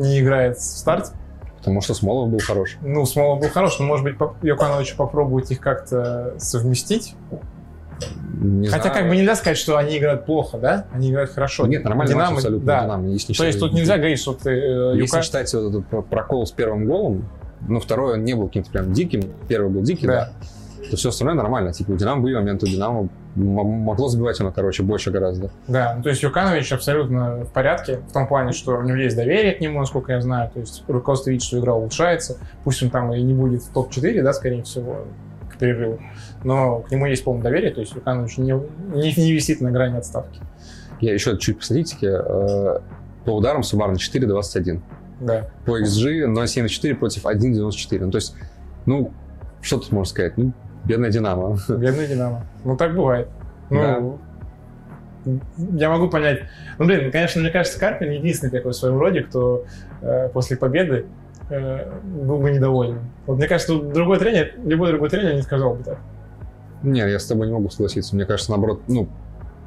[0.00, 1.12] не играет в старте.
[1.58, 2.78] Потому что Смолов был хорош.
[2.80, 7.14] Ну, Смолов был хорош, но, может быть, поп- Йокановичу попробовать их как-то совместить.
[8.32, 8.98] Не Хотя, знаю.
[8.98, 10.86] как бы нельзя сказать, что они играют плохо, да?
[10.92, 11.66] Они играют хорошо.
[11.66, 12.66] Нет, нормальный матч Динамо, абсолютно.
[12.66, 12.82] Да.
[12.84, 15.86] Динамо, если То есть тут нельзя говорить, что ты э, Если Юка- считать вот этот
[15.86, 17.28] про- прокол с первым голом,
[17.68, 20.12] ну, второй он не был каким-то прям диким, первый был дикий, Да.
[20.14, 20.32] да,
[20.88, 21.72] то все остальное нормально.
[21.72, 25.50] Типа у Динамо были моменты, у Динамо могло забивать оно, короче, больше гораздо.
[25.68, 29.16] Да, ну, то есть Юканович абсолютно в порядке, в том плане, что у него есть
[29.16, 32.90] доверие к нему, насколько я знаю, то есть руководство видит, что игра улучшается, пусть он
[32.90, 35.06] там и не будет в топ-4, да, скорее всего,
[35.52, 36.00] к перерыву,
[36.44, 39.96] но к нему есть полное доверие, то есть Юканович не, не, не висит на грани
[39.96, 40.40] отставки.
[41.00, 42.08] Я еще чуть по статистике.
[42.08, 42.78] э,
[43.24, 44.80] по ударам суммарно 4,21.
[45.20, 45.50] Да.
[45.66, 48.04] По XG 0,74 против 1,94.
[48.04, 48.34] Ну, то есть,
[48.86, 49.12] ну,
[49.60, 50.36] что тут можно сказать?
[50.36, 50.52] Ну,
[50.84, 51.56] бедная Динамо.
[51.68, 52.44] Бедный Динамо.
[52.64, 53.28] Ну, так бывает.
[53.70, 54.18] Ну,
[55.74, 56.40] я могу понять.
[56.78, 59.64] Ну, блин, конечно, мне кажется, Карпин единственный такой в своем роде, кто
[60.00, 61.06] э, после победы
[61.50, 63.00] э, был бы недоволен.
[63.26, 65.98] Вот мне кажется, другой тренер, любой другой тренер не сказал бы так.
[66.82, 68.16] Не, я с тобой не могу согласиться.
[68.16, 69.08] Мне кажется, наоборот, ну,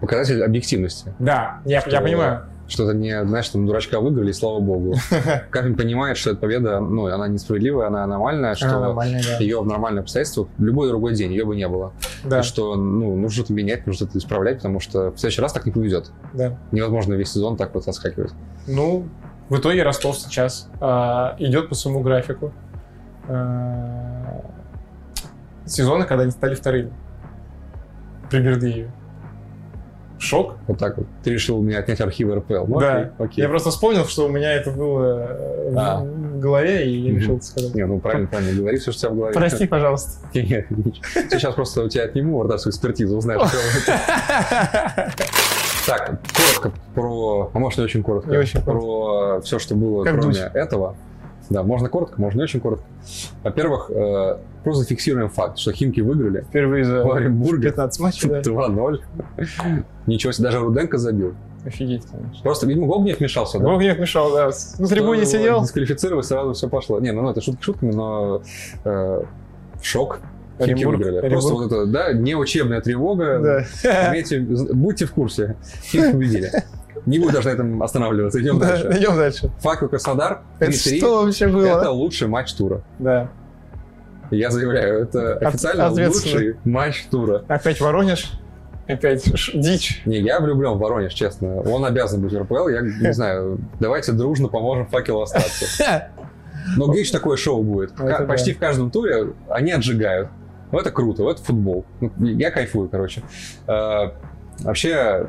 [0.02, 1.14] показатель объективности.
[1.20, 2.42] Да, я, Что- я понимаю.
[2.68, 4.96] Что это не, знаешь, там дурачка выиграли, и слава богу.
[5.52, 9.38] Карпин понимает, что эта победа, ну, она несправедливая, она аномальная, что Она нормальная, да.
[9.44, 11.92] ее в нормальных обстоятельствах в любой другой день ее бы не было.
[12.24, 15.52] Да, И что, ну, нужно это менять, нужно это исправлять, потому что в следующий раз
[15.54, 16.12] так не повезет.
[16.34, 16.58] да.
[16.72, 18.32] Невозможно весь сезон так вот отскакивать.
[18.66, 19.08] Ну,
[19.50, 22.54] в итоге Ростов сейчас а, идет по своему графику.
[23.28, 24.42] А,
[25.66, 26.94] сезона, когда они стали вторыми.
[28.30, 28.92] При Бердыеве.
[30.24, 30.56] Шок.
[30.68, 31.06] Вот так вот.
[31.24, 32.66] Ты решил у меня отнять архивы РПЛ.
[32.68, 32.98] Ну, Да.
[32.98, 33.42] окей, окей.
[33.44, 35.98] Я просто вспомнил, что у меня это было э, в А.
[36.02, 37.20] в голове, и я Мгм.
[37.20, 37.76] решил это сказать.
[37.76, 39.34] Не, ну правильно, правильно говори, все, что у тебя в голове.
[39.34, 40.12] Прости, пожалуйста.
[40.34, 41.06] Не, не, ничего.
[41.30, 43.42] Сейчас просто у тебя отниму вратарскую экспертизу, узнаешь.
[45.86, 50.18] Так, коротко про, а может не очень коротко, Не очень про все, что было Как
[50.18, 50.96] кроме этого.
[51.50, 52.86] Да, можно коротко, можно не очень коротко.
[53.44, 58.42] Во-первых, э, просто фиксируем факт, что Химки выиграли Впервые за в Оренбурге 15 матчей, да.
[58.42, 59.02] 2-0.
[60.08, 61.34] Ничего себе, даже Руденко забил.
[61.66, 62.44] Офигеть, конечно.
[62.44, 63.66] Просто, видимо, Гогнев вмешался, да?
[63.66, 64.50] Бог не мешал, да.
[64.80, 65.62] На трибуне Ну, сидел.
[65.62, 67.00] Дисквалифицировали, сразу все пошло.
[67.00, 68.42] Не, ну это шутки шутками, но
[68.84, 69.24] э,
[69.82, 70.20] шок.
[70.62, 71.18] Химки выиграли.
[71.18, 71.32] Оренбург.
[71.32, 73.40] Просто вот это, да, не учебная тревога.
[73.84, 74.10] Да.
[74.12, 75.56] Имейте, будьте в курсе.
[75.84, 76.52] Химки победили.
[77.06, 78.42] Не буду даже на этом останавливаться.
[78.42, 79.00] Идем Да, дальше.
[79.00, 79.52] Идем дальше.
[79.60, 80.98] Факел Краснодар Это 3-3.
[80.98, 81.90] что вообще Это было?
[81.90, 82.82] лучший матч тура.
[83.00, 83.30] Да.
[84.32, 87.44] Я заявляю, это официально лучший матч тура.
[87.48, 88.32] Опять Воронеж.
[88.88, 89.24] Опять
[89.54, 90.02] дичь.
[90.06, 91.62] Не, я влюблен в Воронеж, честно.
[91.62, 92.68] Он обязан быть в РПЛ.
[92.70, 96.10] Я не знаю, давайте дружно поможем факелу остаться.
[96.78, 97.94] Но где еще такое шоу будет?
[98.00, 98.58] Ну, это Почти да.
[98.58, 100.30] в каждом туре они отжигают.
[100.72, 101.86] Ну, это круто, это футбол.
[102.00, 103.22] Ну, Я кайфую, короче.
[103.68, 104.12] Э,
[104.62, 105.28] Вообще,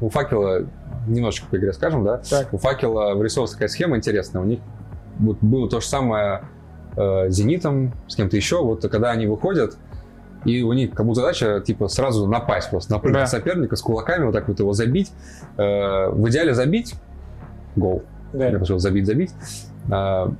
[0.00, 0.66] у факела,
[1.06, 2.52] немножечко по игре скажем, да, Так.
[2.52, 4.42] у факела вырисовывалась такая схема интересная.
[4.42, 4.60] У них
[5.18, 6.42] вот было то же самое
[6.96, 8.62] э, с Зенитом, с кем-то еще.
[8.62, 9.76] Вот когда они выходят,
[10.44, 13.26] И у них как будто задача, типа, сразу напасть просто, напрыгнуть Да.
[13.28, 15.12] соперника с кулаками, вот так вот его забить.
[15.56, 16.94] Э, В идеале забить,
[17.76, 18.02] гол.
[18.32, 18.48] Да.
[18.48, 19.30] Я пошел забить, забить.
[19.90, 20.32] А,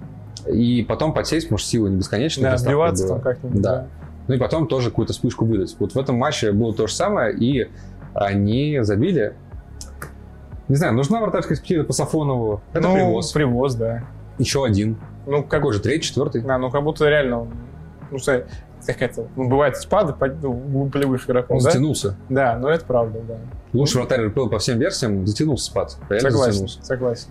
[0.48, 2.50] И потом подсесть, может, силы не бесконечные.
[2.50, 3.08] Да, была.
[3.10, 3.60] там как-нибудь.
[3.62, 3.86] Да.
[4.26, 5.76] Ну и потом тоже какую-то вспышку выдать.
[5.78, 7.68] Вот в этом матче было то же самое, и
[8.14, 9.34] они забили.
[10.72, 12.62] Не знаю, нужна вратарская экспертиза по Сафонову.
[12.72, 13.30] Это ну, привоз.
[13.32, 14.04] Привоз, да.
[14.38, 14.96] Еще один.
[15.26, 16.40] Ну, как, Какой же, третий, четвертый?
[16.40, 17.46] да, ну, как будто реально,
[18.10, 18.46] ну, что,
[18.86, 21.70] какая-то, ну, бывают спады по, ну, полевых игроков, Он да?
[21.70, 22.16] затянулся.
[22.30, 23.34] Да, ну, это правда, да.
[23.74, 25.98] Лучший вратарь РПЛ по всем версиям затянулся спад.
[26.08, 26.82] Реально Согласен, затянулся.
[26.82, 27.28] согласен.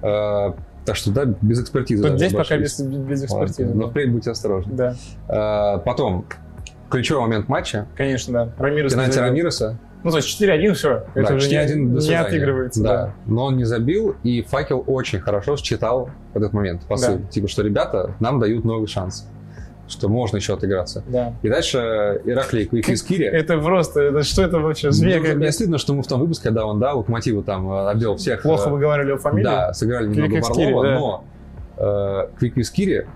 [0.00, 0.54] А,
[0.84, 2.06] так что, да, без экспертизы.
[2.08, 3.66] Тут здесь пока без, без экспертизы.
[3.66, 4.72] Ладно, Но впредь будьте осторожны.
[4.72, 4.94] Да,
[5.26, 6.26] А, потом,
[6.90, 7.88] ключевой момент матча.
[7.96, 8.64] конечно, да.
[8.64, 9.18] Рамирес Пенальти.
[9.18, 9.78] Рамиреса.
[10.08, 11.04] Ну, то есть 4-1, все.
[11.14, 12.82] Это Да, уже 4-1 не, не отыгрывается.
[12.82, 13.14] Да.
[13.26, 17.18] но он не забил, и Факел очень хорошо считал в этот момент посыл.
[17.18, 17.26] Да.
[17.28, 19.28] Типа, что ребята нам дают новый шанс,
[19.86, 21.02] что можно еще отыграться.
[21.08, 21.34] Да.
[21.42, 23.26] И дальше Ираклий Квиквискири.
[23.26, 24.90] Это просто, это что это вообще?
[24.90, 25.52] Зверь Мне какой-то.
[25.52, 28.42] стыдно, что мы в том выпуске, когда он, да, Локомотиву там э, обвел всех.
[28.42, 29.44] Плохо э, выговаривали его фамилию.
[29.44, 30.98] Да, сыграли немного Квиквискири, Варлова, да.
[30.98, 31.24] но
[31.76, 33.06] э, Квиквискири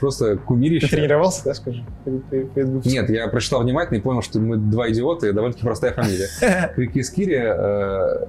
[0.00, 0.88] просто Ты кумирище.
[0.88, 1.84] тренировался, да, скажи?
[2.04, 6.28] Нет, я прочитал внимательно и понял, что мы два идиота и довольно-таки простая фамилия.
[6.74, 8.26] Квиквискири, э,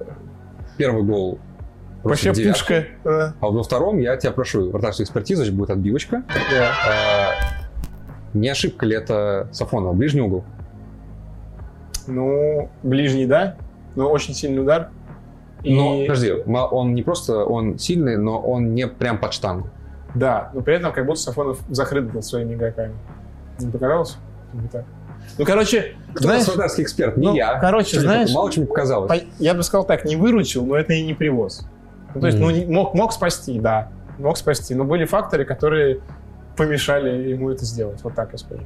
[0.76, 1.38] первый гол
[2.02, 2.86] Вообще пушка.
[3.04, 3.34] да.
[3.40, 6.22] А во втором я тебя прошу, вратарская экспертиза, значит, будет отбивочка.
[6.50, 6.70] Да.
[6.88, 7.30] А,
[8.32, 9.92] Не ошибка ли это Сафонова?
[9.92, 10.44] Ближний угол.
[12.06, 13.56] Ну, ближний, да,
[13.96, 14.88] но очень сильный удар.
[15.62, 15.74] И...
[15.74, 19.68] Но, подожди, он не просто, он сильный, но он не прям под штангу.
[20.14, 22.94] Да, но при этом как будто Сафонов закрыт был своими игроками.
[23.58, 24.16] Не показалось?
[24.72, 24.84] Так?
[25.38, 27.16] Ну, короче, Кто знаешь, вратарский эксперт?
[27.16, 27.58] Не ну, я.
[27.60, 29.08] короче, Что-то знаешь, Мало чем показалось.
[29.10, 31.66] по- я бы сказал так, не выручил, но это и не привоз.
[32.14, 32.46] Ну, то есть, Мгм.
[32.48, 33.88] ну, не- мог, мог спасти, да,
[34.18, 36.00] мог спасти, но были факторы, которые
[36.56, 38.62] помешали ему это сделать, вот так я скажу.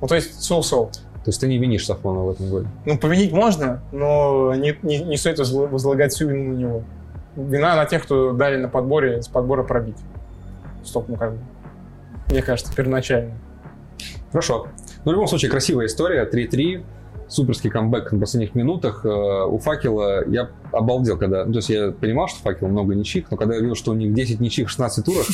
[0.00, 0.86] Ну, то есть, соу-соу.
[0.90, 2.66] То есть ты не винишь Сафонова в этом голе?
[2.84, 6.82] Ну, повинить можно, но не, не, не стоит возла- возлагать всю вину на него.
[7.36, 9.96] Вина на тех, кто дали на подборе, с подбора пробить.
[10.86, 11.38] Стоп, ну как бы.
[12.30, 13.34] Мне кажется, первоначально.
[14.30, 14.68] Хорошо.
[15.04, 16.28] Ну, в любом случае, красивая история.
[16.28, 16.84] 3-3.
[17.28, 19.04] Суперский камбэк на последних минутах.
[19.04, 21.44] Э, У Факела я обалдел, когда...
[21.44, 23.94] Ну, то есть я понимал, что Факел много ничьих, но когда я видел, что у
[23.94, 25.26] них 10 ничьих в 16 турах,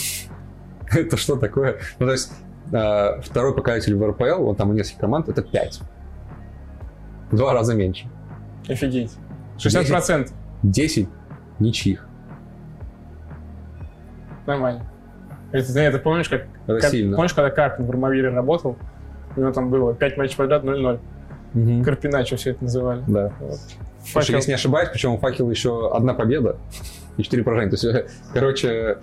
[0.91, 1.79] это что такое?
[1.99, 2.33] Ну, то есть
[2.73, 5.81] э, второй показатель в РПЛ, вот там у нескольких команд, это 5.
[7.31, 8.07] В два раза меньше.
[8.69, 9.13] Офигеть.
[9.59, 10.31] 60%.
[10.63, 11.09] 10
[11.59, 12.07] ничьих.
[14.47, 14.87] Нормально.
[15.53, 17.17] Это, это помнишь, как, Это как- сильно.
[17.17, 18.77] помнишь, когда Карпин в Армавире работал?
[19.37, 20.99] У него там было 5 матчей подряд 0-0.
[21.55, 21.85] Мгм.
[21.85, 23.03] Карпиначо все это называли.
[23.07, 23.33] Да.
[23.41, 23.59] Вот.
[24.05, 24.35] Факел.
[24.37, 26.57] если не ошибаюсь, причем у Факела еще одна победа
[27.17, 27.71] и 4 поражения.
[27.71, 28.99] То есть, э, короче,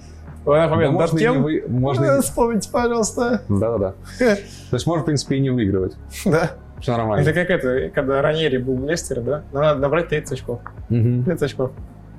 [0.45, 0.91] да победа.
[0.91, 1.43] можно, Над кем?
[1.43, 3.41] вы- можно и Э, Вспомните, пожалуйста.
[3.49, 3.93] Да-да-да.
[4.17, 4.37] То
[4.75, 5.95] есть можно, в принципе, и не выигрывать.
[6.25, 6.51] Да.
[6.81, 7.21] Все нормально.
[7.27, 9.43] Это как это, когда Раньери был в Лестере, да?
[9.51, 10.61] Нам надо набрать 30 очков.
[10.89, 11.25] Мгм.
[11.25, 11.71] 30 очков.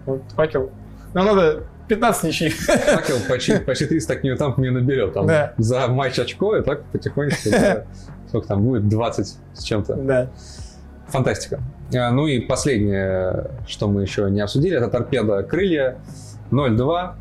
[0.05, 0.70] Вот, факел.
[1.14, 2.55] Нам надо 15 ничьих.
[2.55, 5.12] Факел почти, почти 300 так там мне наберет.
[5.12, 5.55] Там, Да.
[5.59, 7.51] За матч очко, и так потихонечку.
[7.51, 7.84] да,
[8.28, 8.88] Сколько там будет?
[8.88, 9.95] 20 с чем-то.
[9.97, 10.30] Да.
[11.09, 11.61] Фантастика.
[11.93, 15.99] А, Ну и последнее, что мы еще не обсудили, это торпеда крылья
[16.53, 17.14] 0-2.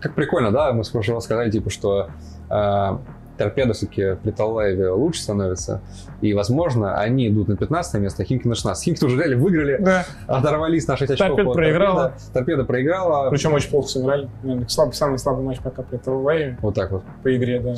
[0.00, 0.72] Как прикольно, да?
[0.72, 2.10] Мы с прошлого сказали, типа, что
[2.48, 2.98] э,
[3.40, 5.80] торпеда все-таки при Талаеве лучше становится.
[6.20, 8.84] И, возможно, они идут на 15 место, а Химки на 16.
[8.84, 10.04] Химки уже реально выиграли, Да.
[10.26, 11.28] оторвались на 6 очков.
[11.36, 12.02] Торпеда проиграла.
[12.02, 12.32] Торпеда.
[12.34, 13.30] Торпеда проиграла.
[13.30, 14.28] Причем очень плохо сыграли.
[14.42, 17.02] Наверное, слабый, самый слабый матч пока при ТВ Вот так вот.
[17.22, 17.74] по игре, да.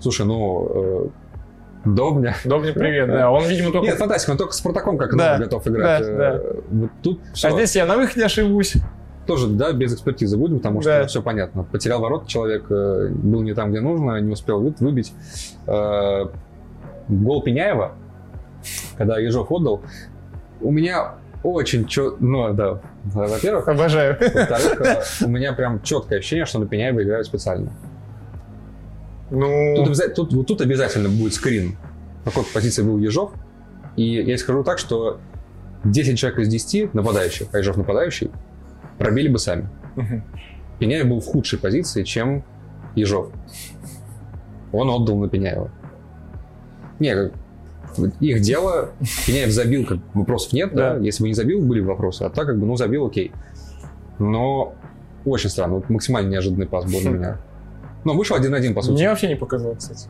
[0.00, 1.08] Слушай, ну, э,
[1.86, 2.34] Добня.
[2.44, 3.30] Добрый привет, да.
[3.30, 3.86] Он, видимо, только...
[3.86, 6.02] Нет, фантастика, он только с Спартаком как Да, готов играть.
[6.02, 6.60] да, Э, да.
[6.70, 7.50] Вот тут А все.
[7.52, 8.74] здесь я на выходе ошибусь.
[9.26, 11.06] Тоже, да, без экспертизы будем, потому что Да.
[11.06, 11.64] все понятно.
[11.64, 15.12] Потерял ворот человек, э, был не там, где нужно, не успел вы- выбить.
[15.66, 16.26] Э,
[17.08, 17.92] Гол Пеняева,
[18.96, 19.82] когда Ежов отдал,
[20.60, 22.16] у меня очень чё...
[22.20, 23.68] Ну, да, во-первых.
[23.68, 24.16] Обожаю.
[24.20, 27.70] Во-вторых, э, у меня прям четкое ощущение, что на Пеняева играют специально.
[29.30, 31.76] Ну, Тут, тут, вот тут обязательно будет скрин,
[32.22, 33.32] в какой позиции был Ежов.
[33.96, 35.18] И я скажу так, что
[35.84, 38.30] 10 человек из 10 нападающих, а Ежов нападающий,
[38.98, 39.68] пробили бы сами.
[39.96, 40.22] мгм.
[40.78, 42.44] Пеняев был в худшей позиции, чем
[42.94, 43.30] Ежов.
[44.72, 45.70] Он отдал на Пеняева.
[46.98, 47.32] Не, как-
[48.20, 48.90] их дело.
[49.26, 50.94] Пеняев забил, как вопросов нет, да.
[50.94, 51.00] Да.
[51.04, 52.22] Если бы не забил, были бы вопросы.
[52.24, 53.32] А так, как бы, ну, забил, окей.
[54.18, 54.74] Но
[55.24, 55.76] очень странно.
[55.76, 57.14] Вот максимально неожиданный пас был для Хм.
[57.14, 57.38] меня.
[58.04, 58.94] Но вышел 1-1, по сути.
[59.00, 60.08] мне вообще не показалось, кстати.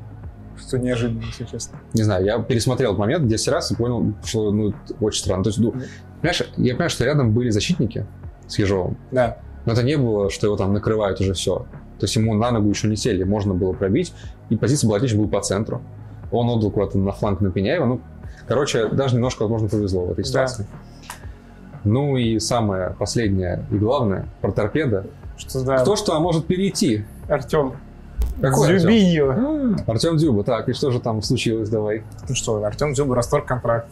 [0.59, 1.78] Что неожиданно, если честно.
[1.95, 5.45] Не знаю, я пересмотрел этот момент 10 раз и понял, что ну, очень странно.
[5.45, 5.72] То есть, ну,
[6.20, 8.07] понимаешь, я понимаю, что рядом были защитники
[8.49, 9.39] с Ежовым, Да.
[9.65, 11.67] но это не было, что его там накрывают уже все.
[11.99, 14.13] То есть ему на ногу еще не сели, можно было пробить,
[14.51, 15.81] и позиция была отлично была по центру.
[16.31, 17.85] Он отдал куда-то на фланг на Пеняева.
[17.87, 18.01] Ну,
[18.47, 20.67] короче, даже немножко, возможно, повезло в этой ситуации.
[20.71, 21.19] Да.
[21.85, 25.07] Ну и самое последнее и главное про торпеда.
[25.37, 25.79] Что, да.
[25.79, 27.05] Кто что, а может перейти?
[27.29, 27.75] Артем.
[28.41, 29.31] Какой Дзюбиньо.
[29.31, 29.77] Артем?
[29.87, 32.03] Артем Дзюба, так, и что же там случилось, давай?
[32.29, 33.89] Ну что, Артем Дзюба расторг контракт.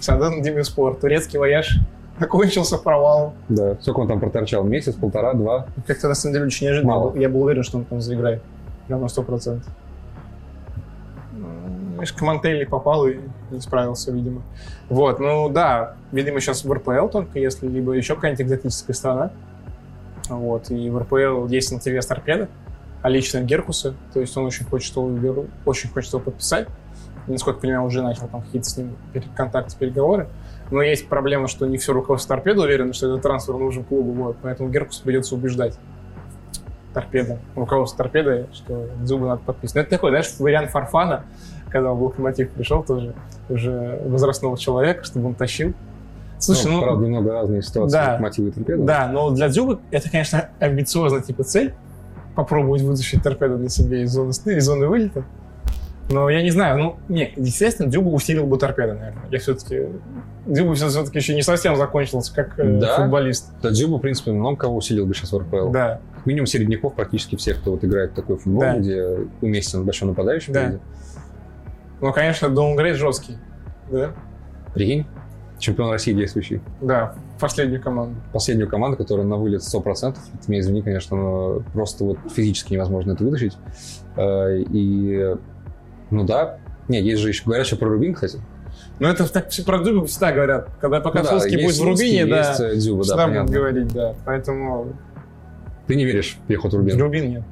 [0.00, 1.78] Садан Демиспор, турецкий вояж
[2.20, 3.34] окончился провал.
[3.48, 4.62] Да, сколько он там проторчал?
[4.64, 5.66] Месяц, полтора, два?
[5.86, 6.92] Как-то на самом деле очень неожиданно.
[6.92, 7.16] Мало.
[7.16, 8.42] Я был уверен, что он там заиграет.
[8.86, 9.70] Прям на сто процентов.
[11.94, 13.18] Видишь, Комантелли попал и
[13.50, 14.42] не справился, видимо.
[14.88, 19.30] Вот, ну да, видимо, сейчас в РПЛ только, если либо еще какая-нибудь экзотическая страна.
[20.28, 22.48] Вот, и в РПЛ есть на ТВ торпеда,
[23.02, 26.68] а лично Геркуса, то есть он очень хочет его, очень хочет его подписать.
[27.26, 28.96] И, насколько я понимаю, уже начал там какие-то с ним
[29.36, 30.28] контакты, переговоры.
[30.70, 34.36] Но есть проблема, что не все руководство торпеды уверено, что этот трансфер нужен клубу, вот,
[34.40, 35.76] поэтому Геркус придется убеждать
[36.94, 39.74] торпеда, руководство торпеды, что зубы надо подписывать.
[39.74, 41.24] Но это такой, знаешь, вариант Фарфана,
[41.68, 43.14] когда в Локомотив пришел тоже,
[43.48, 45.72] уже возрастного человека, чтобы он тащил.
[46.38, 48.82] Слушай, ну, ну правда, немного разные ситуации, да, Локомотив и торпеда.
[48.82, 51.74] Да, но для Дзюбы это, конечно, амбициозная типа цель,
[52.34, 55.24] попробовать вытащить торпеду для себя из зоны, из зоны вылета.
[56.10, 59.28] Но я не знаю, ну, не, естественно, Дюбу усилил бы торпеда, наверное.
[59.30, 59.86] Я все-таки...
[60.44, 62.96] Дюбу все-таки еще не совсем закончился как э, да?
[62.96, 63.52] футболист.
[63.62, 65.70] Да, Дюбу, в принципе, много кого усилил бы сейчас в РПЛ.
[65.70, 66.00] Да.
[66.24, 68.78] Минимум середняков практически всех, кто вот играет в такой футбол, да.
[68.78, 69.06] где
[69.40, 70.52] уместен большой нападающий.
[70.52, 70.80] Да.
[72.00, 73.36] Ну, конечно, Даунгрейд жесткий,
[73.90, 74.10] да?
[74.74, 75.06] Прикинь,
[75.60, 76.60] чемпион России действующий.
[76.80, 78.16] Да, последнюю команду.
[78.32, 80.14] Последнюю команду, которая на вылет 100%.
[80.14, 83.56] Ты меня извини, конечно, но просто вот физически невозможно это вытащить.
[84.16, 85.36] Э, и
[86.10, 86.58] ну да.
[86.88, 88.40] Не, есть же еще, говорят еще про Рубин, кстати.
[88.98, 90.68] Ну, это так про Дзюбу всегда говорят.
[90.80, 94.14] Когда пока ну, да, будет в Рубине, да, есть э, Дзюба, да, будут говорить, да.
[94.26, 94.94] Поэтому...
[95.86, 96.98] Ты не веришь в переход Рубина?
[96.98, 97.42] Рубин нет.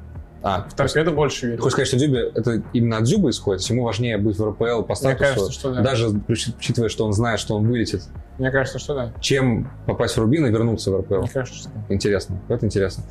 [0.41, 1.61] А, в торпеду больше верю.
[1.61, 3.61] Хочешь сказать, что Дзюбе это именно от Дзюба исходит?
[3.63, 5.81] Ему важнее быть в РПЛ по статусу, Мне кажется, что да.
[5.81, 8.03] даже учитывая, что он знает, что он вылетит.
[8.37, 9.13] Мне кажется, что да.
[9.19, 11.21] Чем попасть в Рубин и вернуться в РПЛ.
[11.21, 11.93] Мне кажется, что да.
[11.93, 13.03] Интересно, это интересно.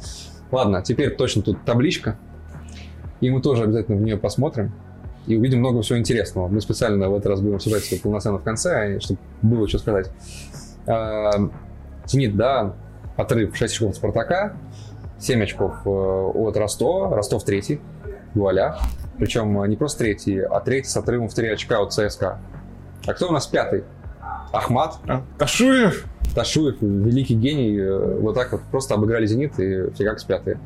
[0.50, 2.18] Ладно, теперь точно тут табличка.
[3.20, 4.72] И мы тоже обязательно в нее посмотрим
[5.28, 6.48] и увидим много всего интересного.
[6.48, 10.10] Мы специально в этот раз будем обсуждать все полноценно в конце, чтобы было что сказать.
[10.86, 11.32] А,
[12.06, 12.74] Зенит, да,
[13.16, 14.56] отрыв 6 очков от Спартака,
[15.18, 17.80] 7 очков э, от Ростова, Ростов третий,
[18.34, 18.76] вуаля.
[19.18, 22.38] Причем не просто третий, а третий с отрывом в 3 очка от ЦСКА.
[23.06, 23.84] А кто у нас пятый?
[24.52, 24.94] Ахмат.
[25.06, 26.06] А, Ташуев.
[26.34, 30.58] Ташуев, великий гений, э, вот так вот просто обыграли «Зенит» и фигак с пятые.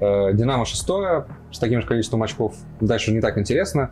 [0.00, 2.54] Э, «Динамо» шестое, с таким же количеством очков.
[2.80, 3.90] Дальше не так интересно.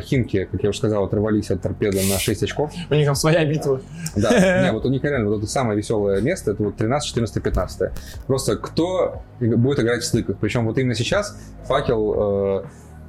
[0.00, 2.72] Химки, как я уже сказал, оторвались от торпеда на 6 очков.
[2.88, 3.82] У них там своя битва.
[4.16, 7.42] Да, не, вот у них реально вот это самое веселое место, это вот 13, 14,
[7.42, 7.90] 15.
[8.26, 10.38] Просто кто будет играть в стыках.
[10.38, 12.64] Причем вот именно сейчас факел э,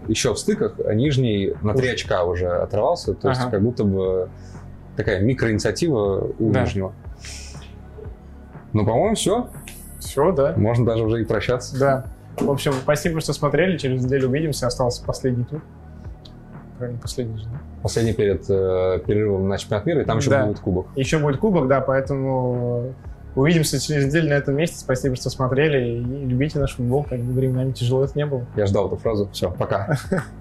[0.10, 3.14] еще в стыках, а нижний на 3 очка уже оторвался.
[3.14, 3.52] То есть ага.
[3.52, 4.30] как будто бы
[4.98, 6.64] такая микроинициатива у да.
[6.64, 6.94] нижнего.
[8.74, 9.48] Ну, по-моему, все.
[10.00, 10.54] Все, да.
[10.56, 11.78] Можно даже уже и прощаться.
[11.80, 12.06] Да.
[12.38, 13.78] В общем, спасибо, что смотрели.
[13.78, 14.68] Через неделю увидимся.
[14.68, 15.62] Остался последний тур.
[16.78, 17.60] Правильно, последний же, да?
[17.84, 20.46] Последний перед э, перерывом на чемпионат мира, и там еще да.
[20.46, 20.88] будет кубок.
[20.96, 22.94] Еще будет кубок, да, поэтому
[23.36, 24.78] увидимся через неделю на этом месте.
[24.78, 25.98] Спасибо, что смотрели.
[25.98, 28.46] И любите наш футбол, как бы временами тяжело это не было.
[28.56, 29.30] Я ждал эту фразу.
[29.34, 29.98] Все, пока.